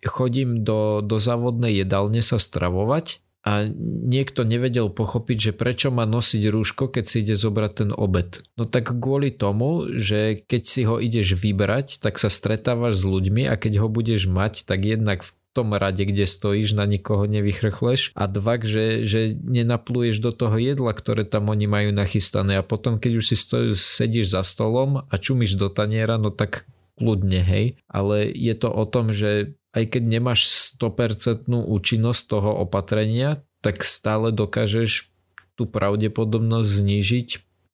[0.00, 3.68] chodím do, do závodnej jedálne sa stravovať a
[4.08, 8.40] niekto nevedel pochopiť, že prečo má nosiť rúško, keď si ide zobrať ten obed.
[8.56, 13.44] No tak kvôli tomu, že keď si ho ideš vybrať, tak sa stretávaš s ľuďmi
[13.44, 18.10] a keď ho budeš mať, tak jednak v tom rade, kde stojíš, na nikoho nevychrchleš
[18.18, 22.98] a dva, že, že nenapluješ do toho jedla, ktoré tam oni majú nachystané a potom,
[22.98, 26.66] keď už si stoj, sedíš za stolom a čumíš do taniera, no tak
[26.98, 27.78] kľudne, hej.
[27.86, 30.46] Ale je to o tom, že aj keď nemáš
[30.78, 35.10] 100% účinnosť toho opatrenia, tak stále dokážeš
[35.54, 37.28] tú pravdepodobnosť znížiť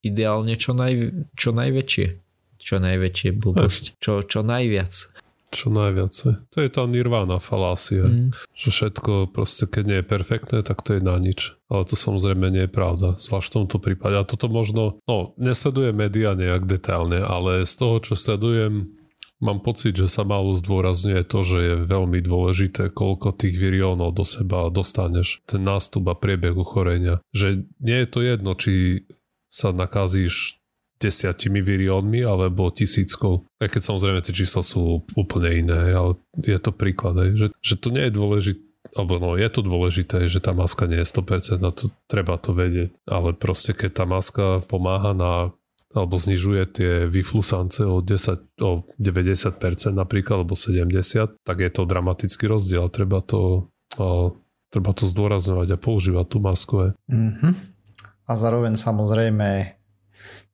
[0.04, 2.06] ideálne čo, naj, čo najväčšie.
[2.60, 3.96] Čo najväčšie blbosť.
[4.04, 4.92] Čo, čo najviac.
[5.50, 6.14] Čo najviac.
[6.54, 8.06] To je tá nirvána falácia.
[8.06, 8.30] Mm.
[8.54, 11.58] Že všetko proste, keď nie je perfektné, tak to je na nič.
[11.66, 13.18] Ale to samozrejme nie je pravda.
[13.18, 14.14] Zvlášť v tomto prípade.
[14.14, 18.94] A toto možno, no, nesledujem média nejak detailne, ale z toho, čo sledujem,
[19.42, 24.22] mám pocit, že sa málo zdôrazňuje to, že je veľmi dôležité, koľko tých viriónov do
[24.22, 25.42] seba dostaneš.
[25.50, 27.24] Ten nástup a priebeh uchorenia.
[27.34, 29.02] Že nie je to jedno, či
[29.50, 30.59] sa nakazíš
[31.00, 33.48] desiatimi viriónmi alebo tisíckou.
[33.58, 37.74] Aj keď samozrejme tie čísla sú úplne iné, ale je to príklad, aj, že, že
[37.80, 41.62] to nie je dôležité alebo no je to dôležité, že tá maska nie je 100%,
[41.62, 45.54] na to treba to vedieť, ale proste keď tá maska pomáha na
[45.90, 49.58] alebo znižuje tie vyflusance o, 10, o 90%
[49.90, 52.86] napríklad, alebo 70, tak je to dramatický rozdiel.
[52.94, 53.66] Treba to,
[53.98, 54.38] o,
[54.70, 56.94] treba to zdôrazňovať a používať tú masku.
[57.10, 57.52] Mm-hmm.
[58.22, 59.79] A zároveň samozrejme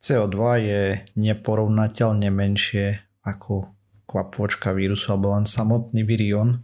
[0.06, 0.82] CO2 je
[1.18, 3.74] neporovnateľne menšie ako
[4.06, 6.62] kvapôčka vírusu alebo len samotný virion,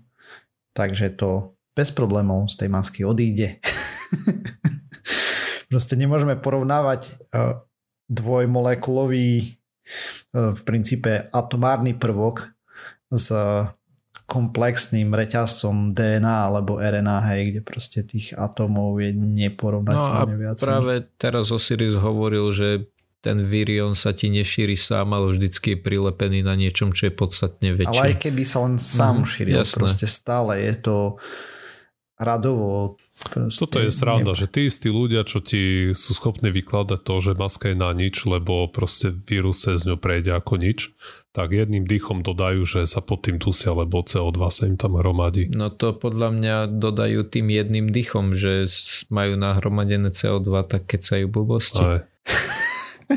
[0.78, 3.58] takže to bez problémov z tej masky odíde.
[5.70, 7.12] Proste nemôžeme porovnávať e,
[8.06, 9.46] dvojmolekulový e,
[10.32, 12.46] v princípe atomárny prvok
[13.10, 13.34] s
[14.32, 20.56] komplexným reťazcom DNA alebo RNA, hej, kde proste tých atómov je neporovnateľne no viac.
[20.56, 22.88] práve teraz Osiris hovoril, že
[23.22, 27.70] ten virion sa ti nešíri sám, ale vždycky je prilepený na niečom, čo je podstatne
[27.70, 28.02] väčšie.
[28.02, 29.76] Ale aj keby sa len sám mm, šíril, jasné.
[29.78, 30.96] proste stále je to
[32.18, 32.98] radovo
[33.30, 37.38] Proste Toto je sranda, že tí istí ľudia, čo ti sú schopní vykladať to, že
[37.38, 40.90] maska je na nič, lebo proste vírus sa z ňou prejde ako nič,
[41.30, 45.54] tak jedným dýchom dodajú, že sa pod tým dusia, lebo CO2 sa im tam hromadí.
[45.54, 48.66] No to podľa mňa dodajú tým jedným dýchom, že
[49.08, 51.82] majú nahromadené CO2, tak keď sa ju blbosti.
[51.82, 52.00] Aj.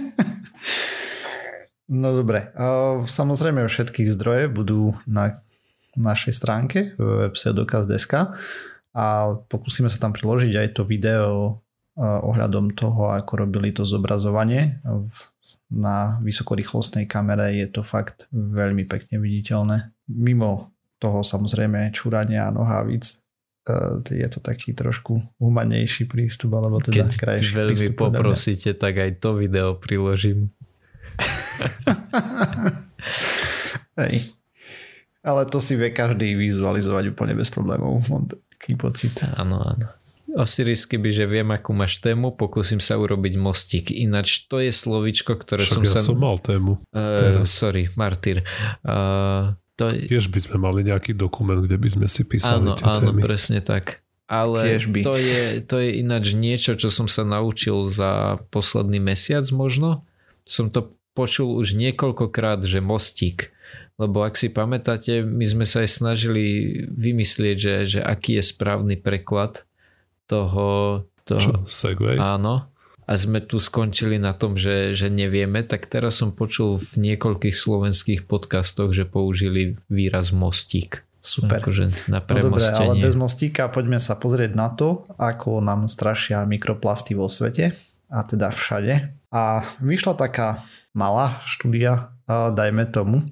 [2.01, 2.49] no dobre,
[3.05, 5.41] samozrejme všetky zdroje budú na
[5.95, 8.35] našej stránke website.dokaz.sk
[8.95, 11.59] a pokúsime sa tam priložiť aj to video
[11.99, 14.79] eh, ohľadom toho, ako robili to zobrazovanie.
[15.67, 19.91] Na vysokorýchlostnej kamere je to fakt veľmi pekne viditeľné.
[20.07, 23.24] Mimo toho samozrejme čúrania nohavíc
[24.05, 27.97] je to taký trošku humanejší prístup, alebo teda Keď krajší veľmi prístup.
[27.97, 30.53] poprosíte, tak aj to video priložím.
[33.99, 34.29] Hej.
[35.25, 38.05] Ale to si vie každý vizualizovať úplne bez problémov
[38.53, 39.17] taký pocit.
[39.33, 39.89] Áno, áno.
[40.35, 43.87] Osiris, keby že viem, akú máš tému, pokúsim sa urobiť mostík.
[43.89, 45.99] Ináč to je slovičko, ktoré Však som ja sa...
[46.03, 46.75] som mal tému.
[46.91, 48.43] Uh, sorry, Martyr.
[48.83, 49.91] Uh, to...
[49.91, 53.21] Tiež by sme mali nejaký dokument, kde by sme si písali áno, tie áno, témy.
[53.23, 54.03] presne tak.
[54.25, 60.01] Ale to je, to je ináč niečo, čo som sa naučil za posledný mesiac možno.
[60.49, 63.53] Som to počul už niekoľkokrát, že mostík
[63.95, 66.43] lebo ak si pamätáte, my sme sa aj snažili
[66.91, 69.63] vymyslieť, že, že aký je správny preklad
[70.27, 70.99] toho...
[71.23, 72.19] toho Čo, segway?
[72.19, 72.67] Áno.
[73.05, 77.53] A sme tu skončili na tom, že, že nevieme, tak teraz som počul v niekoľkých
[77.53, 81.05] slovenských podcastoch, že použili výraz mostík.
[81.25, 81.57] Super.
[81.57, 86.45] Akože na no dobre, ale bez mostíka poďme sa pozrieť na to, ako nám strašia
[86.45, 87.73] mikroplasty vo svete
[88.13, 88.93] a teda všade.
[89.33, 90.61] A vyšla taká
[90.93, 93.25] malá štúdia, dajme tomu,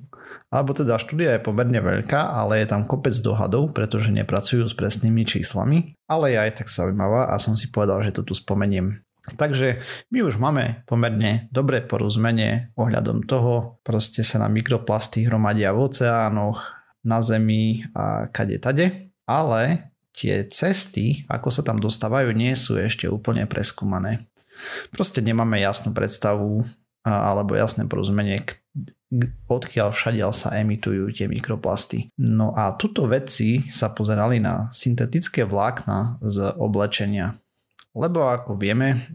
[0.54, 5.26] alebo teda štúdia je pomerne veľká, ale je tam kopec dohadov, pretože nepracujú s presnými
[5.26, 9.02] číslami, ale je aj tak zaujímavá a som si povedal, že to tu spomeniem.
[9.24, 9.80] Takže
[10.12, 16.60] my už máme pomerne dobré porozumenie ohľadom toho, proste sa na mikroplasty hromadia v oceánoch,
[17.04, 23.08] na zemi a kade tade, ale tie cesty, ako sa tam dostávajú, nie sú ešte
[23.08, 24.28] úplne preskúmané.
[24.92, 26.64] Proste nemáme jasnú predstavu
[27.04, 28.40] alebo jasné porozumenie,
[29.52, 32.16] odkiaľ všadiaľ sa emitujú tie mikroplasty.
[32.16, 37.43] No a tuto vedci sa pozerali na syntetické vlákna z oblečenia.
[37.94, 39.06] Lebo ako vieme,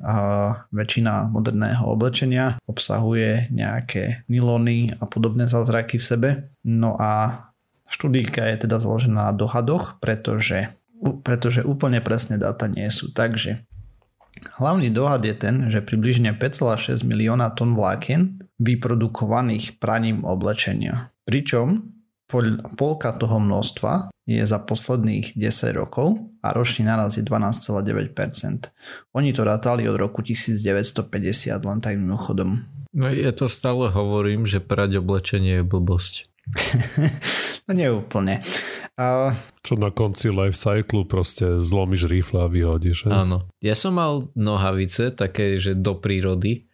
[0.70, 6.28] väčšina moderného oblečenia obsahuje nejaké nylony a podobné zázraky v sebe.
[6.62, 7.42] No a
[7.90, 10.70] štúdíka je teda založená na dohadoch, pretože,
[11.26, 13.10] pretože úplne presné dáta nie sú.
[13.10, 13.66] Takže
[14.38, 21.10] Hlavný dohad je ten, že približne 5,6 milióna tón vlákien vyprodukovaných praním oblečenia.
[21.26, 21.97] Pričom
[22.76, 28.68] polka toho množstva je za posledných 10 rokov a ročný naraz je 12,9%.
[29.16, 31.00] Oni to rátali od roku 1950,
[31.64, 32.68] len tak mimochodom.
[32.92, 36.14] No ja to stále hovorím, že prať oblečenie je blbosť.
[37.68, 38.44] no neúplne.
[38.98, 39.32] Uh,
[39.64, 43.06] Čo na konci life cyclu proste zlomíš rifle a vyhodíš.
[43.06, 43.10] He?
[43.12, 43.48] Áno.
[43.62, 46.68] Ja som mal nohavice také, že do prírody,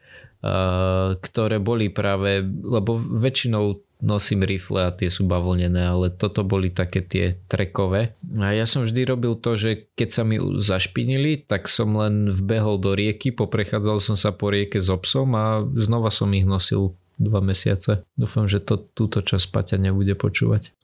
[1.21, 7.01] ktoré boli práve, lebo väčšinou nosím rifle a tie sú bavlnené, ale toto boli také
[7.01, 8.13] tie trekové.
[8.37, 12.77] A ja som vždy robil to, že keď sa mi zašpinili, tak som len vbehol
[12.77, 17.41] do rieky, poprechádzal som sa po rieke s obsom a znova som ich nosil dva
[17.41, 18.05] mesiace.
[18.15, 20.77] Dúfam, že to túto časť Paťa nebude počúvať.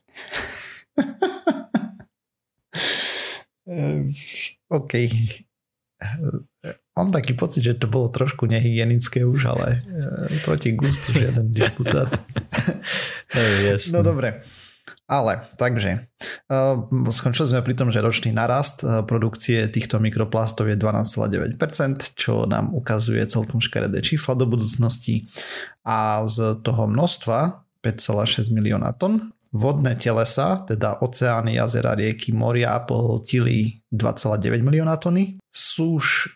[4.71, 4.93] OK.
[6.99, 12.11] Mám taký pocit, že to bolo trošku nehygienické už, ale e, proti gustu žiaden disputát.
[13.95, 14.43] no dobre.
[15.11, 16.07] Ale, takže,
[16.51, 22.47] uh, skončili sme pri tom, že ročný narast uh, produkcie týchto mikroplastov je 12,9%, čo
[22.47, 25.27] nám ukazuje celkom škaredé čísla do budúcnosti.
[25.83, 27.39] A z toho množstva
[27.83, 35.43] 5,6 milióna tón vodné telesa, teda oceány, jazera, rieky, moria pohltili 2,9 milióna tony.
[35.51, 36.31] Súž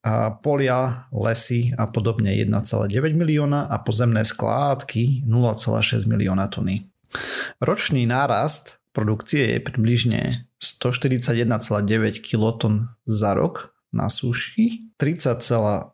[0.00, 6.88] a polia, lesy a podobne 1,9 milióna a pozemné skládky 0,6 milióna tony.
[7.60, 15.92] Ročný nárast produkcie je približne 141,9 kiloton za rok na suši, 34,6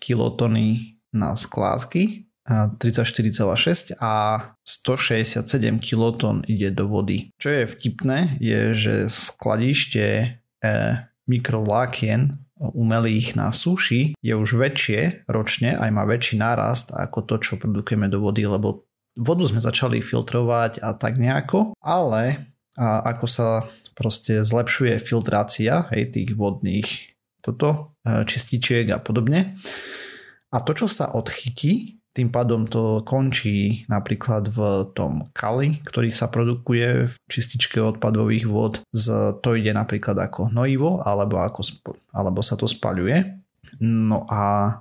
[0.00, 4.12] kilotony na skládky, 34,6 a
[4.64, 7.32] 167 kiloton ide do vody.
[7.40, 10.24] Čo je vtipné, je, že skladište e,
[11.24, 17.60] mikrovlákien umelých na suši je už väčšie ročne, aj má väčší nárast ako to, čo
[17.60, 23.48] produkujeme do vody, lebo vodu sme začali filtrovať a tak nejako, ale a ako sa
[23.94, 29.54] proste zlepšuje filtrácia hej, tých vodných toto, e, čističiek a podobne.
[30.50, 36.30] A to, čo sa odchytí, tým pádom to končí napríklad v tom kali, ktorý sa
[36.30, 38.86] produkuje v čističke odpadových vod.
[38.94, 41.66] Z, to ide napríklad ako hnojivo alebo, ako,
[42.14, 43.42] alebo sa to spaľuje.
[43.82, 44.78] No a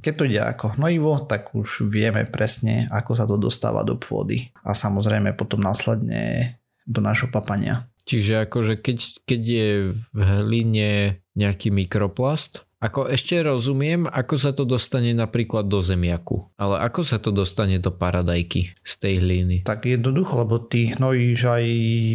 [0.00, 4.48] keď to ide ako hnojivo, tak už vieme presne, ako sa to dostáva do pôdy.
[4.64, 6.56] A samozrejme potom následne
[6.88, 7.84] do nášho papania.
[8.04, 9.68] Čiže akože keď, keď je
[10.12, 16.82] v hline nejaký mikroplast, ako ešte rozumiem, ako sa to dostane napríklad do zemiaku, ale
[16.84, 19.56] ako sa to dostane do paradajky z tej hliny?
[19.64, 21.64] Tak jednoducho, lebo ty hnojíš aj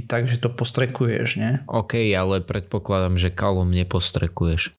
[0.05, 1.51] tak, že to postrekuješ, nie?
[1.65, 4.75] OK, ale predpokladám, že kalom nepostrekuješ.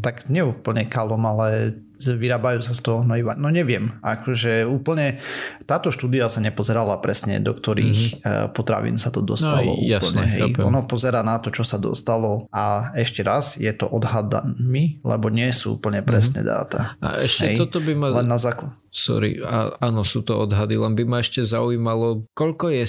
[0.00, 3.36] Tak neúplne kalom, ale vyrábajú sa z toho hnojiva.
[3.36, 5.20] No neviem, akože úplne
[5.68, 8.56] táto štúdia sa nepozerala presne, do ktorých mm-hmm.
[8.56, 9.76] potravín sa to dostalo.
[9.76, 10.50] No, jasne, úplne, hej.
[10.64, 15.52] Ono pozera na to, čo sa dostalo a ešte raz je to odhadami, lebo nie
[15.52, 16.56] sú úplne presné mm-hmm.
[16.56, 16.80] dáta.
[17.04, 17.58] A ešte hej.
[17.60, 18.06] toto by ma...
[18.16, 18.74] Len na základ.
[18.90, 22.84] Sorry, a, áno, sú to odhady, len by ma ešte zaujímalo, koľko je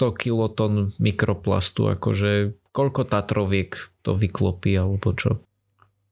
[0.00, 5.44] 100 kiloton mikroplastu, akože koľko Tatroviek to vyklopí alebo čo?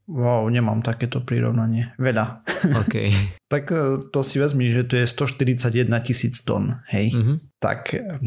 [0.08, 1.92] Wow, nemám takéto prirovnanie.
[2.00, 2.26] Veľa.
[2.58, 3.14] Okay.
[3.46, 7.14] tak e, to si vezmi, že to je 141 tisíc tón, hej.
[7.14, 7.36] Mm-hmm.
[7.62, 8.18] Tak e,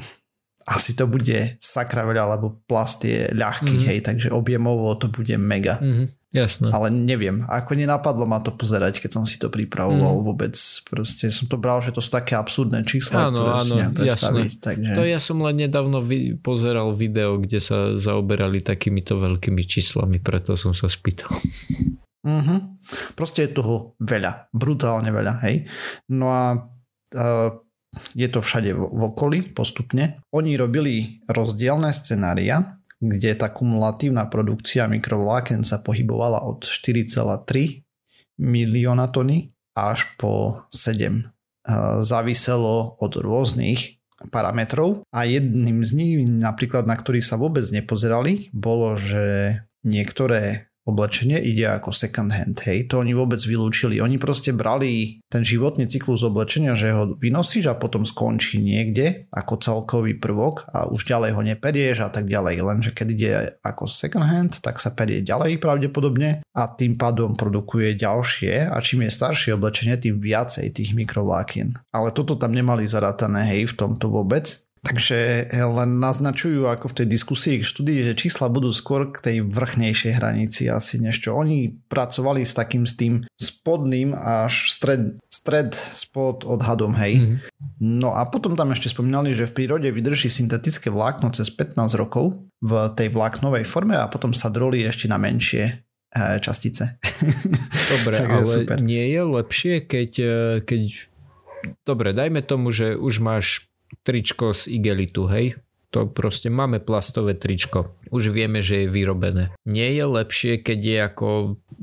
[0.72, 3.90] asi to bude sakra veľa, lebo plast je ľahký, mm-hmm.
[3.92, 5.84] hej, takže objemovo to bude mega.
[5.84, 6.08] Mm-hmm.
[6.32, 6.72] Jasné.
[6.72, 10.24] Ale neviem, ako nenapadlo ma to pozerať, keď som si to pripravoval mm.
[10.24, 10.56] vôbec.
[10.88, 14.52] Proste som to bral, že to sú také absurdné čísla, áno, ktoré áno, si predstaviť.
[14.64, 14.92] Takže...
[14.96, 20.56] To ja som len nedávno vi- pozeral video, kde sa zaoberali takýmito veľkými číslami, preto
[20.56, 21.36] som sa spýtal.
[22.24, 22.60] Mm-hmm.
[23.20, 25.68] Proste je toho veľa, brutálne veľa, hej.
[26.16, 27.50] No a uh,
[28.16, 30.24] je to všade v, v okolí postupne.
[30.32, 37.82] Oni robili rozdielne scenária, kde tá kumulatívna produkcia mikrovláken sa pohybovala od 4,3
[38.38, 41.26] milióna tony až po 7.
[42.06, 48.94] Záviselo od rôznych parametrov a jedným z nich, napríklad na ktorý sa vôbec nepozerali, bolo,
[48.94, 54.02] že niektoré oblečenie ide ako second hand, hej, to oni vôbec vylúčili.
[54.02, 59.62] Oni proste brali ten životný cyklus oblečenia, že ho vynosíš a potom skončí niekde ako
[59.62, 62.66] celkový prvok a už ďalej ho neperieš a tak ďalej.
[62.66, 67.94] Lenže keď ide ako second hand, tak sa perie ďalej pravdepodobne a tým pádom produkuje
[67.94, 71.78] ďalšie a čím je staršie oblečenie, tým viacej tých mikrovlákien.
[71.94, 74.71] Ale toto tam nemali zaratané, hej, v tomto vôbec.
[74.82, 79.38] Takže len naznačujú ako v tej diskusii k štúdii, že čísla budú skôr k tej
[79.46, 81.38] vrchnejšej hranici asi než čo.
[81.38, 87.22] Oni pracovali s takým s tým spodným až stred, stred spod odhadom, hej.
[87.22, 87.38] Mm-hmm.
[88.02, 92.42] No a potom tam ešte spomínali, že v prírode vydrží syntetické vlákno cez 15 rokov
[92.66, 96.98] v tej vláknovej forme a potom sa drolí ešte na menšie e, častice.
[97.94, 98.82] Dobre, ale super.
[98.82, 100.82] nie je lepšie, keď, e, keď
[101.86, 103.71] Dobre, dajme tomu, že už máš
[104.02, 105.60] tričko z igelitu, hej?
[105.92, 108.00] To proste máme plastové tričko.
[108.16, 109.52] Už vieme, že je vyrobené.
[109.68, 111.28] Nie je lepšie, keď je ako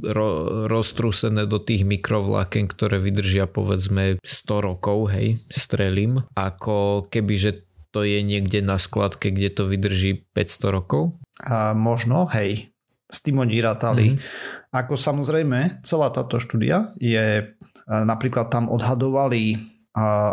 [0.01, 0.29] ro,
[0.65, 7.51] roztrúsené do tých mikrovláken, ktoré vydržia povedzme 100 rokov, hej, strelím, ako keby, že
[7.93, 11.21] to je niekde na skladke, kde to vydrží 500 rokov?
[11.45, 12.73] A možno, hej.
[13.13, 14.17] S tým oni rátali.
[14.17, 14.73] Mm-hmm.
[14.73, 17.57] Ako samozrejme, celá táto štúdia je,
[17.89, 19.57] napríklad tam odhadovali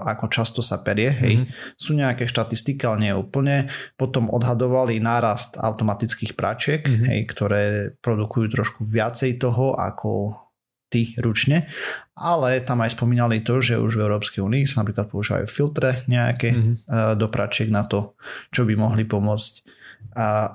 [0.06, 1.42] ako často sa perie, hej.
[1.42, 1.74] Mm-hmm.
[1.80, 3.72] Sú nejaké štatistiky, ale nie úplne.
[3.98, 7.08] Potom odhadovali nárast automatických pračiek, mm-hmm.
[7.10, 7.64] hej, ktoré
[7.98, 10.42] produkujú trošku viacej toho ako
[10.86, 11.66] ty ručne,
[12.14, 16.54] ale tam aj spomínali to, že už v Európskej únii sa napríklad používajú filtre nejaké
[16.54, 17.18] mm-hmm.
[17.18, 18.14] do pračiek na to,
[18.54, 19.66] čo by mohli pomôcť.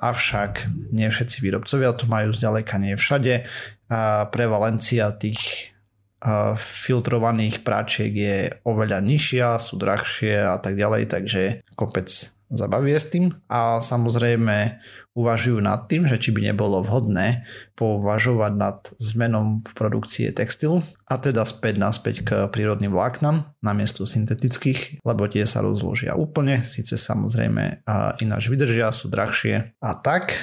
[0.01, 3.45] Avšak nie všetci výrobcovia to majú zďaleka nie všade.
[4.33, 5.75] Prevalencia tých
[6.57, 8.37] filtrovaných práčiek je
[8.69, 11.43] oveľa nižšia, sú drahšie a tak ďalej, takže
[11.75, 12.13] kopec
[12.51, 13.31] zabavie s tým.
[13.47, 14.83] A samozrejme
[15.15, 17.47] uvažujú nad tým, že či by nebolo vhodné
[17.79, 25.03] považovať nad zmenom v produkcie textilu a teda späť naspäť k prírodným vláknam namiesto syntetických,
[25.03, 27.87] lebo tie sa rozložia úplne, síce samozrejme
[28.23, 29.75] ináč vydržia, sú drahšie.
[29.83, 30.35] A tak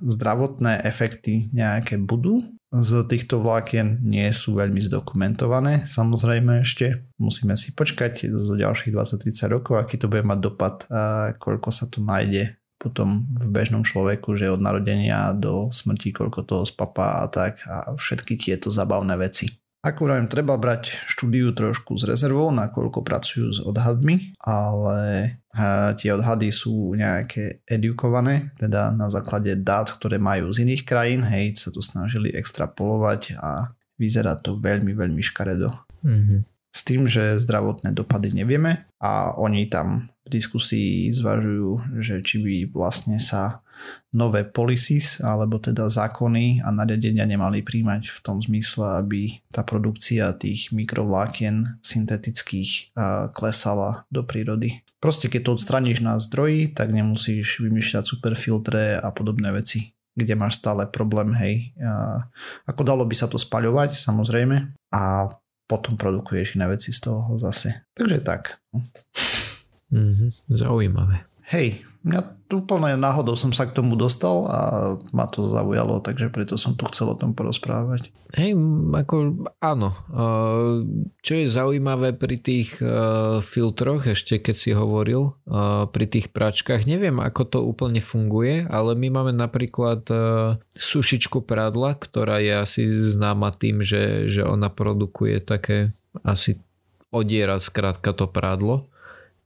[0.00, 5.86] zdravotné efekty nejaké budú, z týchto vlákien nie sú veľmi zdokumentované.
[5.86, 11.32] Samozrejme ešte musíme si počkať zo ďalších 20-30 rokov, aký to bude mať dopad a
[11.38, 16.64] koľko sa to nájde potom v bežnom človeku, že od narodenia do smrti koľko toho
[16.68, 19.48] spapá a tak a všetky tieto zabavné veci.
[19.86, 25.30] Akurát treba brať štúdiu trošku s rezervou, nakoľko pracujú s odhadmi, ale
[25.94, 31.54] tie odhady sú nejaké edukované, teda na základe dát, ktoré majú z iných krajín, hej,
[31.54, 35.70] sa to snažili extrapolovať a vyzerá to veľmi, veľmi škaredo.
[36.02, 36.40] Mm-hmm.
[36.74, 42.54] S tým, že zdravotné dopady nevieme a oni tam v diskusii zvažujú, že či by
[42.74, 43.62] vlastne sa
[44.12, 50.32] nové policies, alebo teda zákony a nariadenia nemali príjmať v tom zmysle, aby tá produkcia
[50.36, 52.96] tých mikrovlákien syntetických
[53.34, 54.84] klesala do prírody.
[54.96, 60.56] Proste keď to odstraníš na zdroji, tak nemusíš vymýšľať superfiltre a podobné veci kde máš
[60.64, 61.76] stále problém, hej.
[62.64, 65.28] Ako dalo by sa to spaľovať, samozrejme, a
[65.68, 67.84] potom produkuješ iné veci z toho zase.
[67.92, 68.56] Takže tak.
[69.92, 71.28] Mm-hmm, zaujímavé.
[71.52, 74.60] Hej, Mňa úplne náhodou som sa k tomu dostal a
[75.10, 78.14] ma to zaujalo, takže preto som tu chcel o tom porozprávať.
[78.38, 78.54] Hej,
[78.94, 79.90] ako áno.
[81.18, 82.78] Čo je zaujímavé pri tých
[83.42, 85.34] filtroch, ešte keď si hovoril,
[85.90, 90.06] pri tých pračkách, neviem ako to úplne funguje, ale my máme napríklad
[90.78, 95.90] sušičku prádla, ktorá je asi známa tým, že, že ona produkuje také
[96.22, 96.62] asi
[97.10, 98.86] odiera skrátka to prádlo,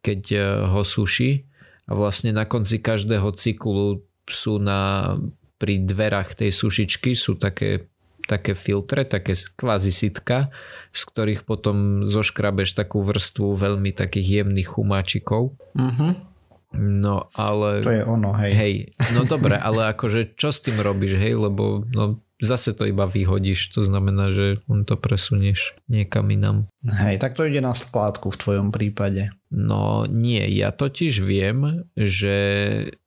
[0.04, 0.20] keď
[0.68, 1.48] ho suší
[1.90, 5.18] a vlastne na konci každého cyklu sú na,
[5.58, 7.90] pri dverách tej sušičky sú také,
[8.30, 10.54] také filtre, také kvázi sitka,
[10.94, 15.58] z ktorých potom zoškrabeš takú vrstvu veľmi takých jemných chumáčikov.
[15.74, 16.12] Mm-hmm.
[16.78, 17.82] No ale...
[17.82, 18.52] To je ono, hej.
[18.54, 18.74] Hej,
[19.18, 23.72] no dobre, ale akože čo s tým robíš, hej, lebo no, zase to iba vyhodíš,
[23.76, 26.66] to znamená, že to presunieš niekam inam.
[26.84, 29.32] Hej, tak to ide na skládku v tvojom prípade.
[29.52, 32.36] No nie, ja totiž viem, že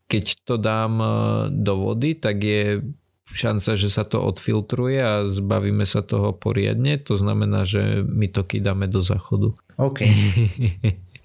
[0.08, 1.10] keď to dám e,
[1.50, 2.86] do vody, tak je
[3.34, 7.02] šanca, že sa to odfiltruje a zbavíme sa toho poriadne.
[7.10, 9.58] To znamená, že my to kydáme do záchodu.
[9.82, 10.06] OK.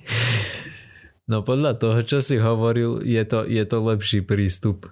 [1.31, 4.89] no podľa toho, čo si hovoril, je to, je to lepší prístup.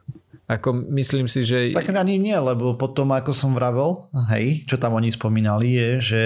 [0.47, 1.75] Ako myslím si, že...
[1.75, 6.23] Tak ani nie, lebo potom, ako som vravel, hej, čo tam oni spomínali, je, že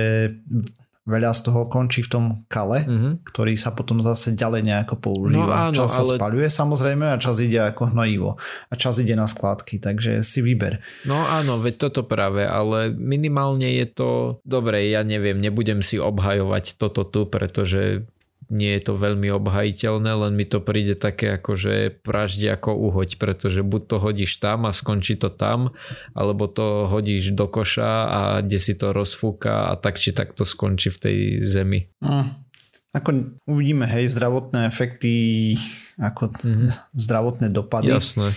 [1.08, 3.12] veľa z toho končí v tom kale, mm-hmm.
[3.24, 5.48] ktorý sa potom zase ďalej nejako používa.
[5.48, 6.20] No áno, čas sa ale...
[6.20, 8.36] spaľuje samozrejme a čas ide ako hnojivo
[8.68, 10.78] a čas ide na skladky, takže si vyber.
[11.08, 14.10] No áno, veď toto práve, ale minimálne je to
[14.46, 18.04] dobre, ja neviem, nebudem si obhajovať toto tu, pretože
[18.50, 23.16] nie je to veľmi obhajiteľné, len mi to príde také ako, že praždi ako uhoď,
[23.16, 25.72] pretože buď to hodíš tam a skončí to tam,
[26.12, 30.42] alebo to hodíš do koša a kde si to rozfúka a tak či tak to
[30.42, 31.86] skončí v tej zemi.
[32.02, 32.50] Mm.
[32.90, 35.54] Ako uvidíme, hej, zdravotné efekty,
[35.94, 36.90] ako mm-hmm.
[36.90, 37.94] zdravotné dopady.
[37.94, 38.34] Jasné.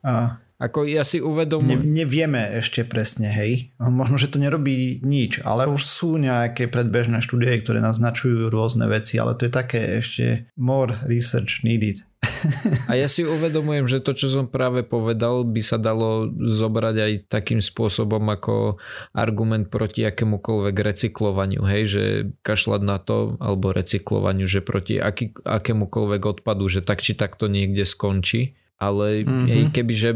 [0.00, 1.80] A ako ja si uvedomujem...
[1.80, 3.72] Ne, nevieme ešte presne, hej.
[3.80, 9.16] Možno, že to nerobí nič, ale už sú nejaké predbežné štúdie, ktoré naznačujú rôzne veci,
[9.16, 12.04] ale to je také ešte more research needed.
[12.92, 17.12] A ja si uvedomujem, že to, čo som práve povedal, by sa dalo zobrať aj
[17.32, 18.76] takým spôsobom ako
[19.16, 22.04] argument proti akémukoľvek recyklovaniu, hej, že
[22.44, 27.48] kašľať na to, alebo recyklovaniu, že proti aký, akémukoľvek odpadu, že tak či tak to
[27.48, 29.76] niekde skončí ale mm-hmm.
[29.76, 30.10] kebyže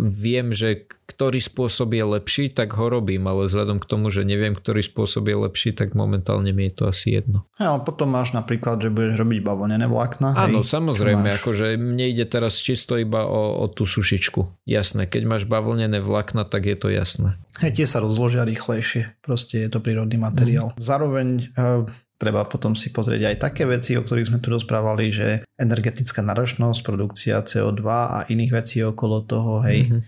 [0.00, 4.56] viem, že ktorý spôsob je lepší, tak ho robím, ale vzhľadom k tomu, že neviem,
[4.56, 7.46] ktorý spôsob je lepší, tak momentálne mi je to asi jedno.
[7.60, 10.34] Ja, a potom máš napríklad, že budeš robiť bavlnené vlákna.
[10.34, 14.66] Áno, hej, samozrejme, akože mne ide teraz čisto iba o, o tú sušičku.
[14.66, 17.38] Jasné, keď máš bavlnené vlákna, tak je to jasné.
[17.60, 20.74] Hej, tie sa rozložia rýchlejšie, proste je to prírodný materiál.
[20.74, 20.80] Mm.
[20.80, 21.86] Zároveň uh,
[22.16, 26.80] Treba potom si pozrieť aj také veci, o ktorých sme tu rozprávali, že energetická náročnosť,
[26.80, 30.00] produkcia CO2 a iných vecí okolo toho, hej, mm-hmm.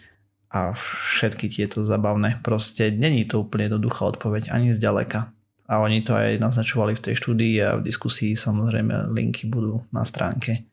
[0.56, 0.72] a
[1.12, 2.40] všetky tieto zabavné.
[2.40, 5.28] Proste není to úplne jednoduchá odpoveď ani zďaleka.
[5.68, 10.00] A oni to aj naznačovali v tej štúdii a v diskusii samozrejme linky budú na
[10.08, 10.64] stránke.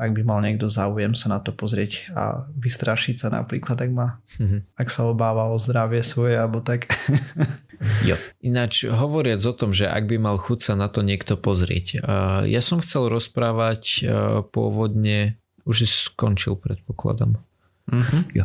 [0.00, 4.16] ak by mal niekto záujem sa na to pozrieť a vystrašiť sa napríklad, ak má,
[4.40, 4.80] mm-hmm.
[4.80, 6.88] ak sa obáva o zdravie svoje alebo tak.
[8.04, 8.20] Jo.
[8.44, 12.04] Ináč hovoriac o tom, že ak by mal chuť sa na to niekto pozrieť.
[12.44, 14.04] Ja som chcel rozprávať
[14.52, 17.40] pôvodne, už skončil predpokladám.
[17.88, 18.22] Mm-hmm.
[18.36, 18.44] Jo.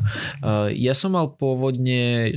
[0.72, 2.32] Ja som mal pôvodne,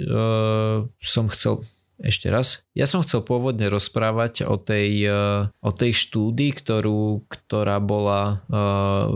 [0.99, 1.62] som chcel,
[1.99, 2.62] ešte raz.
[2.78, 8.55] Ja som chcel pôvodne rozprávať o tej, eh, o tej štúdii, ktorú, ktorá bola eh,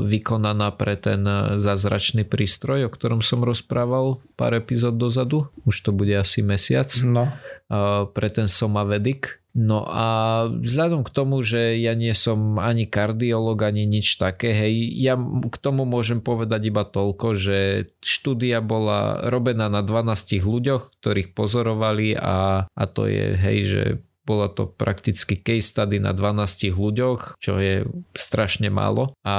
[0.02, 1.22] vykonaná pre ten
[1.58, 5.50] zázračný prístroj, o ktorom som rozprával pár epizód dozadu.
[5.62, 6.90] Už to bude asi mesiac.
[7.06, 7.30] No.
[7.72, 13.60] Eh, pre ten Somavedik No a vzhľadom k tomu, že ja nie som ani kardiolog,
[13.60, 17.58] ani nič také, hej, ja k tomu môžem povedať iba toľko, že
[18.00, 23.82] štúdia bola robená na 12 ľuďoch, ktorých pozorovali a, a to je, hej, že
[24.22, 27.84] bola to prakticky case study na 12 ľuďoch, čo je
[28.14, 29.12] strašne málo.
[29.26, 29.36] A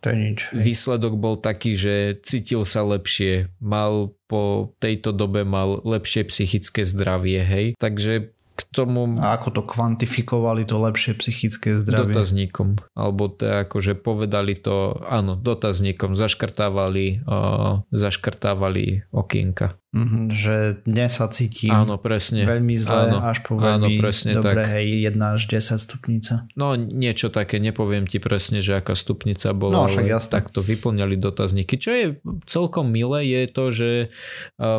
[0.00, 5.84] to je nič, výsledok bol taký, že cítil sa lepšie, mal po tejto dobe mal
[5.84, 7.66] lepšie psychické zdravie, hej.
[7.76, 9.18] Takže k tomu...
[9.18, 12.12] A ako to kvantifikovali to lepšie psychické zdravie?
[12.12, 12.78] Dotazníkom.
[12.92, 19.81] Alebo to akože povedali to, áno, dotazníkom, zaškrtávali, uh, zaškrtávali okienka.
[19.92, 22.48] Mm-hmm, že dnes sa cítim áno, presne.
[22.48, 24.72] veľmi zle, áno, až po veľmi áno, presne dobre, tak.
[24.80, 26.48] hej, 1 až 10 stupnica.
[26.56, 30.32] No niečo také, nepoviem ti presne, že aká stupnica bola, no, však jasne.
[30.32, 31.76] takto vyplňali dotazníky.
[31.76, 32.06] Čo je
[32.48, 33.90] celkom milé, je to, že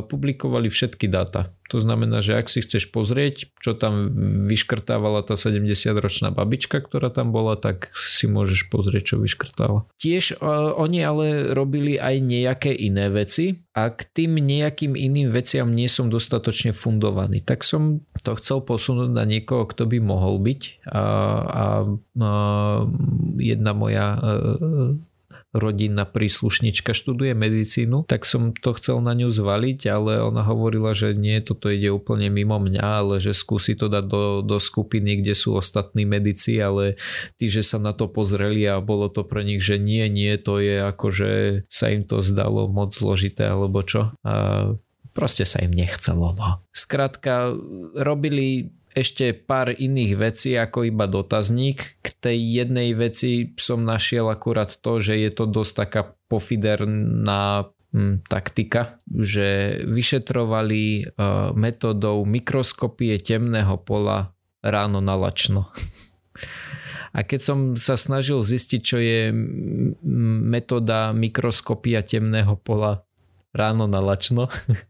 [0.09, 1.53] publikovali všetky dáta.
[1.71, 4.13] To znamená, že ak si chceš pozrieť, čo tam
[4.45, 9.89] vyškrtávala tá 70-ročná babička, ktorá tam bola, tak si môžeš pozrieť, čo vyškrtala.
[9.97, 15.65] Tiež uh, oni ale robili aj nejaké iné veci a k tým nejakým iným veciam
[15.73, 17.41] nie som dostatočne fundovaný.
[17.41, 20.85] Tak som to chcel posunúť na niekoho, kto by mohol byť.
[20.93, 21.65] A, a,
[22.21, 22.31] a
[23.41, 24.21] jedna moja
[25.53, 31.13] rodinná príslušnička študuje medicínu, tak som to chcel na ňu zvaliť, ale ona hovorila, že
[31.13, 35.37] nie, toto ide úplne mimo mňa, ale že skúsi to dať do, do skupiny, kde
[35.37, 36.97] sú ostatní medici, ale
[37.37, 40.57] tí, že sa na to pozreli a bolo to pre nich, že nie, nie, to
[40.57, 41.31] je ako, že
[41.69, 44.09] sa im to zdalo moc zložité alebo čo.
[44.25, 44.73] A
[45.13, 46.33] proste sa im nechcelo.
[46.33, 46.65] No.
[46.73, 47.53] Skrátka,
[47.93, 51.99] robili ešte pár iných vecí ako iba dotazník.
[51.99, 58.25] K tej jednej veci som našiel akurát to, že je to dosť taká pofiderná hm,
[58.29, 64.31] taktika, že vyšetrovali uh, metodou mikroskopie temného pola
[64.61, 65.73] ráno na lačno.
[67.13, 69.29] A keď som sa snažil zistiť, čo je
[70.49, 73.05] metóda mikroskopia temného pola
[73.53, 74.49] ráno na lačno,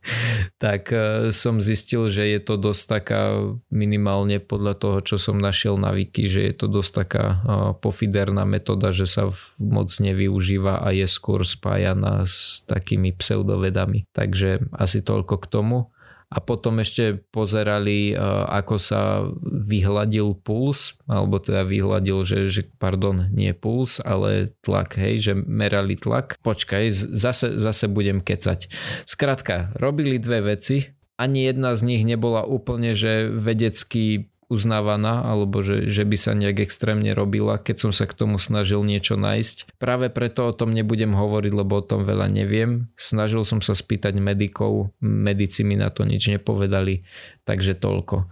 [0.64, 3.24] tak e, som zistil, že je to dosť taká
[3.70, 7.38] minimálne podľa toho, čo som našiel na Wiki, že je to dosť taká e,
[7.78, 14.08] pofiderná metóda, že sa moc nevyužíva a je skôr spájaná s takými pseudovedami.
[14.16, 15.93] Takže asi toľko k tomu
[16.34, 18.16] a potom ešte pozerali, e,
[18.50, 25.22] ako sa vyhladil puls, alebo teda vyhladil, že, že pardon, nie puls, ale tlak, hej,
[25.22, 26.42] že merali tlak.
[26.42, 28.74] Počkaj, zase, zase budem kecať.
[29.06, 35.90] Skrátka, robili dve veci, ani jedna z nich nebola úplne, že vedecky uznávaná alebo že,
[35.90, 39.74] že by sa nejak extrémne robila, keď som sa k tomu snažil niečo nájsť.
[39.82, 42.94] Práve preto o tom nebudem hovoriť, lebo o tom veľa neviem.
[42.94, 47.02] Snažil som sa spýtať medikov, medici mi na to nič nepovedali,
[47.50, 48.30] takže toľko.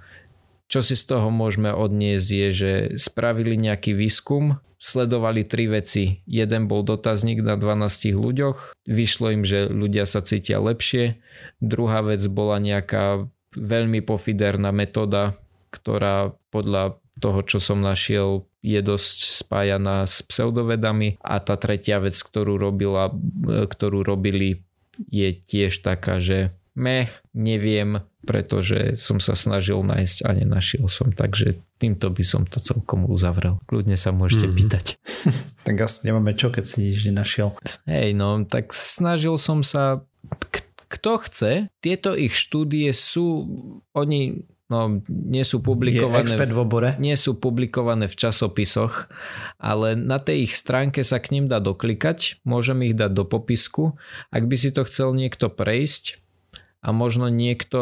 [0.71, 6.23] Čo si z toho môžeme odniesť je, že spravili nejaký výskum, sledovali tri veci.
[6.23, 11.19] Jeden bol dotazník na 12 ľuďoch, vyšlo im, že ľudia sa cítia lepšie.
[11.59, 15.37] Druhá vec bola nejaká veľmi pofiderná metóda
[15.71, 22.13] ktorá podľa toho, čo som našiel, je dosť spájaná s pseudovedami a tá tretia vec,
[22.13, 23.09] ktorú, robila,
[23.45, 24.61] ktorú robili,
[25.09, 31.57] je tiež taká, že me, neviem, pretože som sa snažil nájsť a nenašiel som, takže
[31.81, 33.57] týmto by som to celkom uzavrel.
[33.65, 34.59] Kľudne sa môžete mm-hmm.
[34.61, 34.85] pýtať.
[35.67, 37.57] tak asi nemáme čo, keď si nič nenašiel.
[37.89, 40.05] Hej, no, tak snažil som sa
[40.91, 43.47] kto chce, tieto ich štúdie sú,
[43.95, 46.95] oni no, nie sú publikované, v obore.
[46.95, 49.11] nie sú publikované v časopisoch,
[49.59, 53.99] ale na tej ich stránke sa k ním dá doklikať, môžem ich dať do popisku.
[54.31, 56.23] Ak by si to chcel niekto prejsť,
[56.81, 57.79] a možno niekto,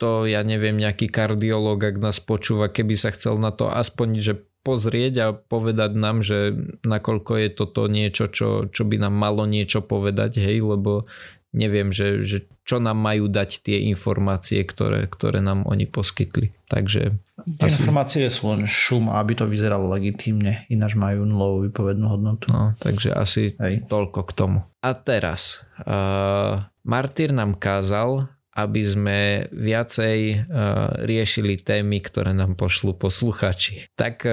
[0.00, 4.34] to ja neviem, nejaký kardiolog, ak nás počúva, keby sa chcel na to aspoň, že
[4.64, 9.84] pozrieť a povedať nám, že nakoľko je toto niečo, čo, čo by nám malo niečo
[9.84, 11.04] povedať, hej, lebo
[11.52, 16.50] neviem, že, že čo nám majú dať tie informácie, ktoré, ktoré nám oni poskytli.
[16.66, 17.16] Takže...
[17.60, 17.84] Tie asi...
[17.84, 22.48] informácie sú len šum, aby to vyzeralo legitímne, ináč majú nulovú výpovednú hodnotu.
[22.48, 23.84] No, takže asi Hej.
[23.86, 24.58] toľko k tomu.
[24.80, 32.96] A teraz, uh, Martyr nám kázal, aby sme viacej uh, riešili témy, ktoré nám pošlú
[32.96, 33.88] posluchači.
[33.96, 34.32] Tak uh,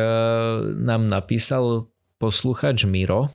[0.75, 1.87] nám napísal
[2.19, 3.31] posluchač Miro,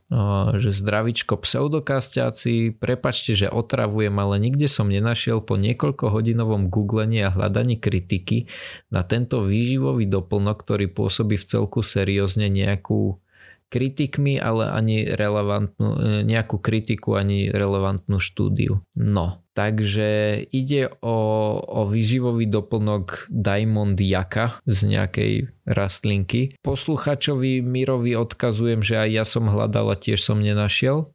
[0.55, 7.33] že zdravičko pseudokasťáci, prepačte, že otravujem, ale nikde som nenašiel po niekoľko hodinovom googlení a
[7.33, 8.47] hľadaní kritiky
[8.93, 13.17] na tento výživový doplnok, ktorý pôsobí v celku seriózne nejakú
[13.65, 18.85] kritikmi, ale ani relevantnú, nejakú kritiku, ani relevantnú štúdiu.
[18.93, 21.17] No, takže ide o,
[21.63, 25.33] o výživový doplnok Diamond Jaka z nejakej
[25.63, 26.59] rastlinky.
[26.59, 31.07] Posluchačovi Mirovi odkazujem, že aj ja som hľadal a tiež som nenašiel,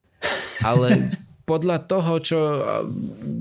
[0.64, 1.12] ale
[1.51, 2.41] podľa toho, čo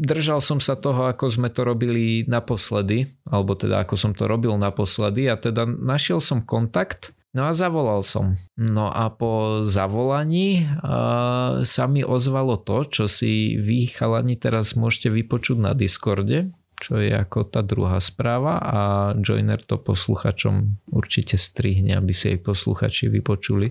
[0.04, 4.58] držal som sa toho, ako sme to robili naposledy, alebo teda ako som to robil
[4.58, 8.34] naposledy a teda našiel som kontakt No a zavolal som.
[8.58, 15.14] No a po zavolaní uh, sa mi ozvalo to, čo si vy chalani teraz môžete
[15.14, 16.50] vypočuť na Discorde,
[16.82, 18.80] čo je ako tá druhá správa a
[19.20, 23.70] Joiner to posluchačom určite strihne, aby si aj posluchači vypočuli.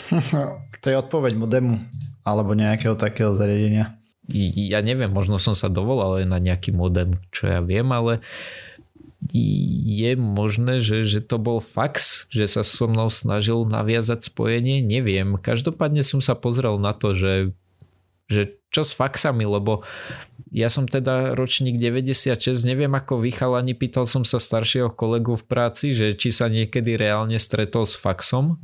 [0.82, 1.78] to je odpoveď modemu
[2.22, 3.98] alebo nejakého takého zariadenia.
[4.30, 8.22] Ja neviem, možno som sa dovolal aj na nejaký modem, čo ja viem, ale
[9.30, 15.38] je možné, že, že to bol fax, že sa so mnou snažil naviazať spojenie, neviem.
[15.38, 17.54] Každopádne som sa pozrel na to, že,
[18.26, 19.86] že čo s faxami, lebo
[20.50, 22.34] ja som teda ročník 96,
[22.66, 27.38] neviem ako vychalani, pýtal som sa staršieho kolegu v práci, že či sa niekedy reálne
[27.38, 28.58] stretol s faxom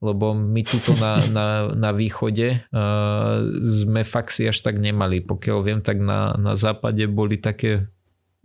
[0.00, 5.20] lebo my tuto na, na, na východe uh, sme faxy až tak nemali.
[5.20, 7.84] Pokiaľ viem, tak na, na západe boli také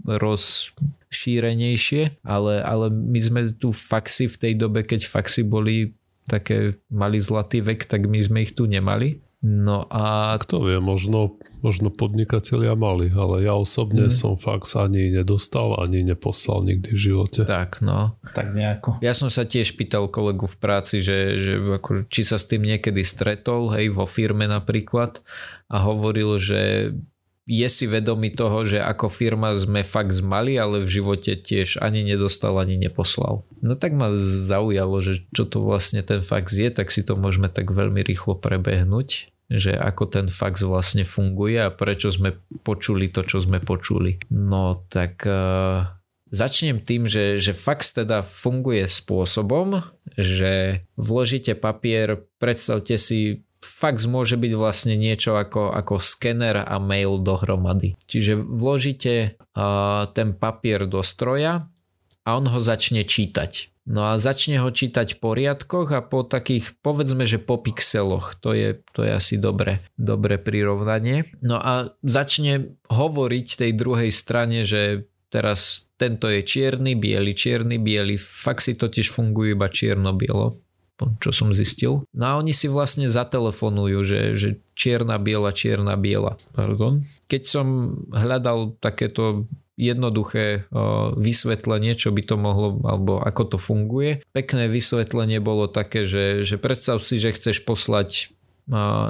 [0.03, 5.95] rozšírenejšie, ale, ale my sme tu faxy v tej dobe, keď faxy boli
[6.27, 9.23] také, mali zlatý vek, tak my sme ich tu nemali.
[9.45, 10.33] No a...
[10.41, 14.15] Kto vie, možno, možno podnikatelia mali, ale ja osobne hmm.
[14.17, 17.45] som fax ani nedostal, ani neposlal nikdy v živote.
[17.45, 18.17] Tak, no.
[18.33, 18.97] Tak nejako.
[19.05, 22.65] Ja som sa tiež pýtal kolegu v práci, že, že ako, či sa s tým
[22.65, 25.21] niekedy stretol, hej, vo firme napríklad
[25.69, 26.89] a hovoril, že
[27.45, 32.01] je si vedomý toho, že ako firma sme fax mali, ale v živote tiež ani
[32.01, 33.45] nedostal, ani neposlal.
[33.61, 37.45] No tak ma zaujalo, že čo to vlastne ten fax je, tak si to môžeme
[37.45, 43.21] tak veľmi rýchlo prebehnúť že ako ten fax vlastne funguje a prečo sme počuli to,
[43.21, 44.17] čo sme počuli.
[44.33, 45.85] No tak uh,
[46.33, 49.85] začnem tým, že, že fax teda funguje spôsobom,
[50.17, 57.17] že vložíte papier, predstavte si fax môže byť vlastne niečo ako, ako skener a mail
[57.17, 57.97] dohromady.
[58.05, 61.65] Čiže vložíte uh, ten papier do stroja
[62.25, 63.74] a on ho začne čítať.
[63.85, 68.57] No a začne ho čítať v poriadkoch a po takých, povedzme, že po pixeloch, to
[68.57, 71.29] je, to je asi dobre, dobre prirovnanie.
[71.45, 78.17] No a začne hovoriť tej druhej strane, že teraz tento je čierny, biely, čierny, biely,
[78.17, 80.57] fakt si totiž fungujú iba čierno-bielo,
[81.21, 82.09] čo som zistil.
[82.09, 86.41] No a oni si vlastne zatelefonujú, že, že čierna, biela, čierna, biela.
[86.57, 87.05] Pardon.
[87.29, 87.67] Keď som
[88.09, 89.45] hľadal takéto
[89.75, 90.71] jednoduché
[91.19, 94.23] vysvetlenie, čo by to mohlo, alebo ako to funguje.
[94.31, 98.31] Pekné vysvetlenie bolo také, že, že predstav si, že chceš poslať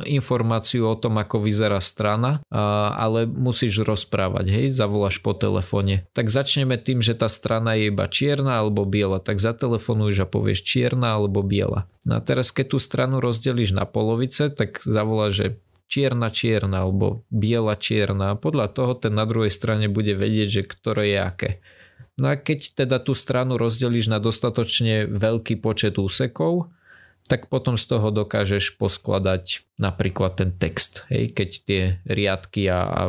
[0.03, 2.43] informáciu o tom, ako vyzerá strana,
[2.91, 6.03] ale musíš rozprávať, hej, zavoláš po telefóne.
[6.11, 10.59] Tak začneme tým, že tá strana je iba čierna alebo biela, tak zatelefonuješ a povieš
[10.59, 11.87] čierna alebo biela.
[12.03, 15.47] No a teraz, keď tú stranu rozdelíš na polovice, tak zavoláš, že
[15.85, 18.35] čierna čierna alebo biela čierna.
[18.35, 21.51] Podľa toho ten na druhej strane bude vedieť, že ktoré je aké.
[22.15, 26.71] No a keď teda tú stranu rozdelíš na dostatočne veľký počet úsekov,
[27.25, 31.09] tak potom z toho dokážeš poskladať napríklad ten text.
[31.09, 31.33] Hej?
[31.33, 33.01] Keď tie riadky a, a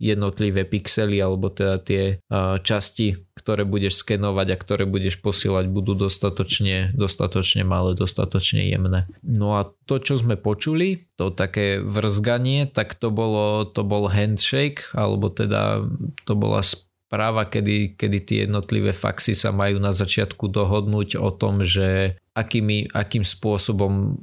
[0.00, 2.02] jednotlivé pixely alebo teda tie
[2.64, 9.04] časti, ktoré budeš skenovať a ktoré budeš posielať budú dostatočne, dostatočne malé, dostatočne jemné.
[9.20, 14.88] No a to, čo sme počuli, to také vrzganie, tak to bolo, to bol handshake,
[14.96, 15.84] alebo teda
[16.24, 21.60] to bola správa, kedy, kedy tie jednotlivé faxy sa majú na začiatku dohodnúť o tom,
[21.60, 24.16] že akými, akým spôsobom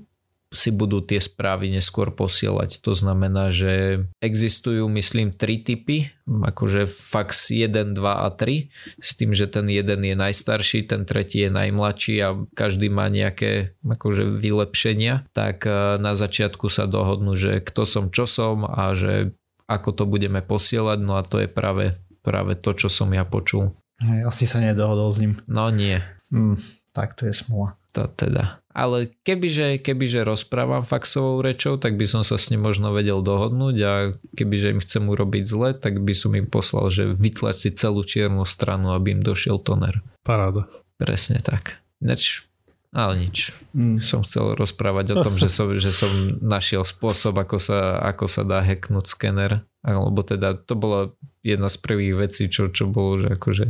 [0.47, 2.79] si budú tie správy neskôr posielať.
[2.87, 8.71] To znamená, že existujú, myslím, tri typy, akože fax 1, 2 a 3,
[9.03, 13.75] s tým, že ten jeden je najstarší, ten tretí je najmladší a každý má nejaké
[13.83, 19.35] akože vylepšenia, tak e, na začiatku sa dohodnú, že kto som, čo som a že
[19.67, 23.75] ako to budeme posielať, no a to je práve, práve to, čo som ja počul.
[23.99, 25.33] Hej, asi sa nedohodol s ním.
[25.51, 25.99] No nie.
[26.31, 26.55] Mm,
[26.95, 27.75] tak to je smola.
[27.97, 32.93] To teda ale kebyže, kebyže rozprávam faxovou rečou, tak by som sa s ním možno
[32.93, 33.91] vedel dohodnúť a
[34.37, 38.45] kebyže im chcem urobiť zle, tak by som im poslal, že vytlač si celú čiernu
[38.45, 40.05] stranu, aby im došiel toner.
[40.21, 40.69] Paráda.
[41.01, 41.81] Presne tak.
[42.05, 42.45] Neč,
[42.93, 43.49] ale nič.
[43.73, 43.97] Mm.
[43.97, 48.45] Som chcel rozprávať o tom, že som, že som našiel spôsob, ako sa, ako sa
[48.45, 49.65] dá hacknúť skener.
[49.81, 53.65] Alebo teda to bola jedna z prvých vecí, čo, čo bolo, že akože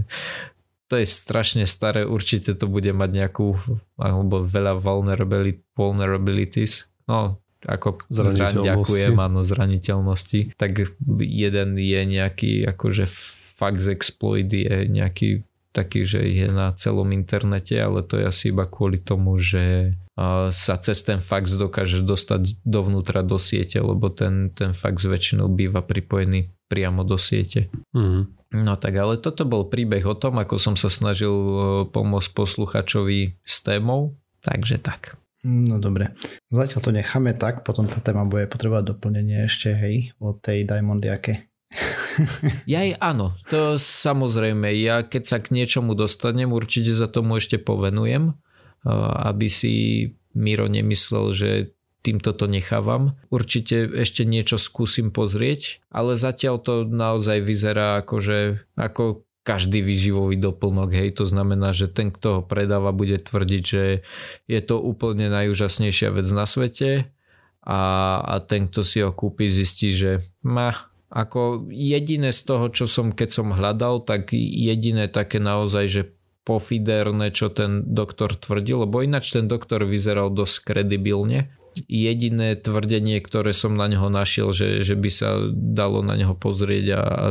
[0.87, 3.59] to je strašne staré, určite to bude mať nejakú,
[3.99, 4.79] alebo veľa
[5.75, 10.93] vulnerabilities, no ako ďakujem, áno, zraniteľnosti, tak
[11.25, 13.09] jeden je nejaký akože
[13.57, 15.41] fax exploit je nejaký
[15.73, 19.93] taký, že je na celom internete, ale to je asi iba kvôli tomu, že
[20.49, 25.85] sa cez ten fax dokáže dostať dovnútra do siete, lebo ten, ten fax väčšinou býva
[25.85, 27.69] pripojený priamo do siete.
[27.93, 28.36] Mm.
[28.51, 31.57] No tak ale toto bol príbeh o tom, ako som sa snažil e,
[31.91, 35.19] pomôcť posluchačovi s témou, takže tak.
[35.43, 36.15] No dobre,
[36.51, 41.51] zatiaľ to necháme tak, potom tá téma bude potrebovať doplnenie ešte, hej, od tej Diamondiake.
[42.71, 47.59] ja aj áno, to samozrejme, ja keď sa k niečomu dostanem, určite za tomu ešte
[47.59, 48.33] povenujem, e,
[49.27, 49.73] aby si
[50.37, 51.49] Miro nemyslel, že
[52.01, 53.17] týmto to nechávam.
[53.27, 58.39] Určite ešte niečo skúsim pozrieť, ale zatiaľ to naozaj vyzerá ako, že,
[58.77, 64.03] ako každý výživový doplnok, hej, to znamená, že ten, kto ho predáva, bude tvrdiť, že
[64.51, 67.07] je to úplne najúžasnejšia vec na svete
[67.63, 67.79] a,
[68.19, 70.75] a ten, kto si ho kúpi, zistí, že ma,
[71.07, 76.01] ako jediné z toho, čo som, keď som hľadal, tak jediné také naozaj, že
[76.43, 81.51] pofiderné, čo ten doktor tvrdil, lebo ináč ten doktor vyzeral dosť kredibilne,
[81.85, 86.85] jediné tvrdenie, ktoré som na neho našiel, že, že by sa dalo na neho pozrieť
[86.97, 87.27] a, a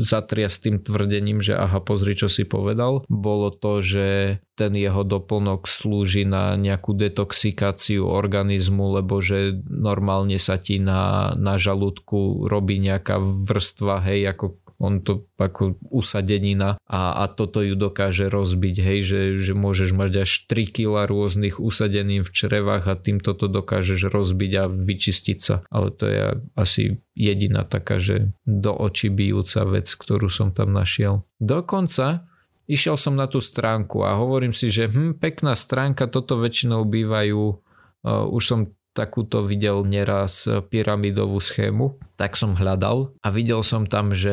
[0.00, 5.68] zatriasť tým tvrdením, že aha, pozri, čo si povedal, bolo to, že ten jeho doplnok
[5.68, 13.20] slúži na nejakú detoxikáciu organizmu, lebo že normálne sa ti na, na žalúdku robí nejaká
[13.20, 19.20] vrstva, hej, ako on to ako usadenina a, a toto ju dokáže rozbiť, hej, že,
[19.40, 24.52] že môžeš mať až 3 kg rôznych usadenín v črevách a týmto to dokážeš rozbiť
[24.60, 25.64] a vyčistiť sa.
[25.72, 26.22] Ale to je
[26.54, 31.24] asi jediná taká, že do očí bijúca vec, ktorú som tam našiel.
[31.40, 32.28] Dokonca
[32.68, 37.42] išiel som na tú stránku a hovorím si, že hm, pekná stránka, toto väčšinou bývajú,
[37.48, 38.60] uh, už som
[38.96, 44.32] takúto videl neraz pyramidovú schému, tak som hľadal a videl som tam, že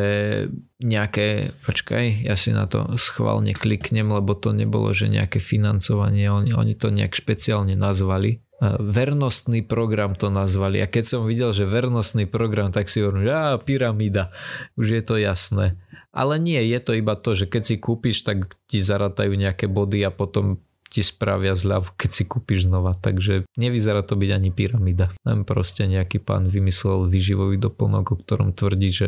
[0.79, 6.55] nejaké, počkaj, ja si na to schválne kliknem, lebo to nebolo, že nejaké financovanie, oni,
[6.55, 8.39] oni to nejak špeciálne nazvali.
[8.63, 13.35] Vernostný program to nazvali a keď som videl, že vernostný program, tak si hovorím, že
[13.67, 14.31] pyramída,
[14.79, 15.75] už je to jasné.
[16.15, 20.07] Ale nie, je to iba to, že keď si kúpiš, tak ti zaratajú nejaké body
[20.07, 22.93] a potom ti spravia zľav, keď si kúpiš znova.
[22.93, 25.09] Takže nevyzerá to byť ani pyramída.
[25.25, 29.07] Len proste nejaký pán vymyslel vyživový doplnok, o ktorom tvrdí, že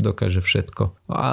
[0.00, 0.96] dokáže všetko.
[1.12, 1.24] A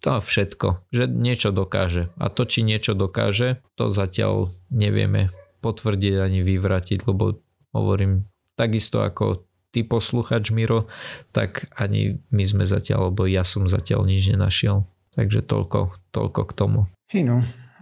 [0.00, 2.08] to všetko, že niečo dokáže.
[2.16, 5.28] A to, či niečo dokáže, to zatiaľ nevieme
[5.60, 7.40] potvrdiť ani vyvratiť, lebo
[7.72, 10.84] hovorím, takisto ako ty posluchač Miro,
[11.32, 14.84] tak ani my sme zatiaľ, alebo ja som zatiaľ nič nenašiel.
[15.12, 16.80] Takže toľko, toľko k tomu.
[17.12, 17.36] Hej no,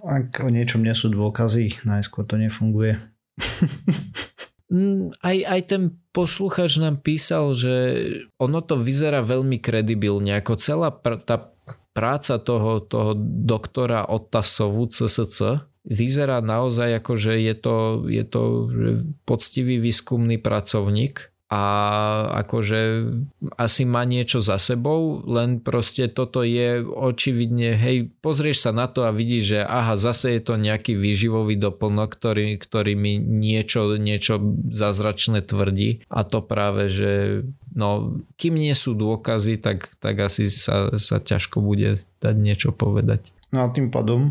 [0.05, 2.99] ak o niečom nie sú dôkazy, najskôr to nefunguje.
[4.71, 5.83] Mm, aj, aj ten
[6.15, 7.75] posluchač nám písal, že
[8.39, 11.51] ono to vyzerá veľmi kredibilne, ako celá pr- tá
[11.91, 17.77] práca toho, toho doktora Otasovu CSC vyzerá naozaj ako, že je to,
[18.07, 18.43] je to
[19.27, 21.63] poctivý výskumný pracovník a
[22.47, 23.11] akože
[23.59, 29.03] asi má niečo za sebou, len proste toto je očividne, hej, pozrieš sa na to
[29.03, 34.39] a vidíš, že aha, zase je to nejaký výživový doplnok, ktorý, ktorý mi niečo, niečo
[34.71, 37.43] zázračné tvrdí a to práve, že
[37.75, 43.35] no, kým nie sú dôkazy, tak, tak asi sa, sa ťažko bude dať niečo povedať.
[43.51, 44.31] No a tým pádom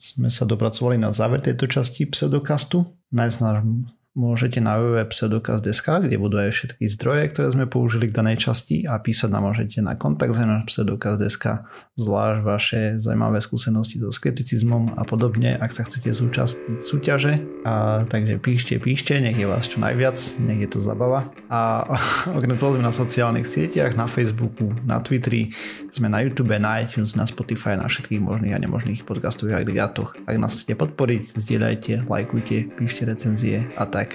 [0.00, 2.88] sme sa dopracovali na záver tejto časti pseudokastu.
[3.12, 8.48] Nájsť nám môžete na www.pseudokaz.sk, kde budú aj všetky zdroje, ktoré sme použili k danej
[8.48, 15.02] časti a písať nám môžete na kontakt pseudokaz.sk zvlášť vaše zaujímavé skúsenosti so skepticizmom a
[15.08, 17.40] podobne, ak sa chcete zúčastniť súťaže.
[17.64, 21.32] A, takže píšte, píšte, nech je vás čo najviac, nech je to zabava.
[21.48, 21.88] A
[22.36, 25.56] okrem toho sme na sociálnych sieťach, na Facebooku, na Twitteri,
[25.88, 30.20] sme na YouTube, na iTunes, na Spotify, na všetkých možných a nemožných podcastových agregátoch.
[30.28, 34.05] Ak nás chcete podporiť, zdieľajte, lajkujte, píšte recenzie a tak.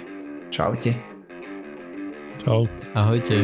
[0.51, 0.95] Čaute.
[2.43, 2.67] Čau.
[2.93, 3.39] Ahojte.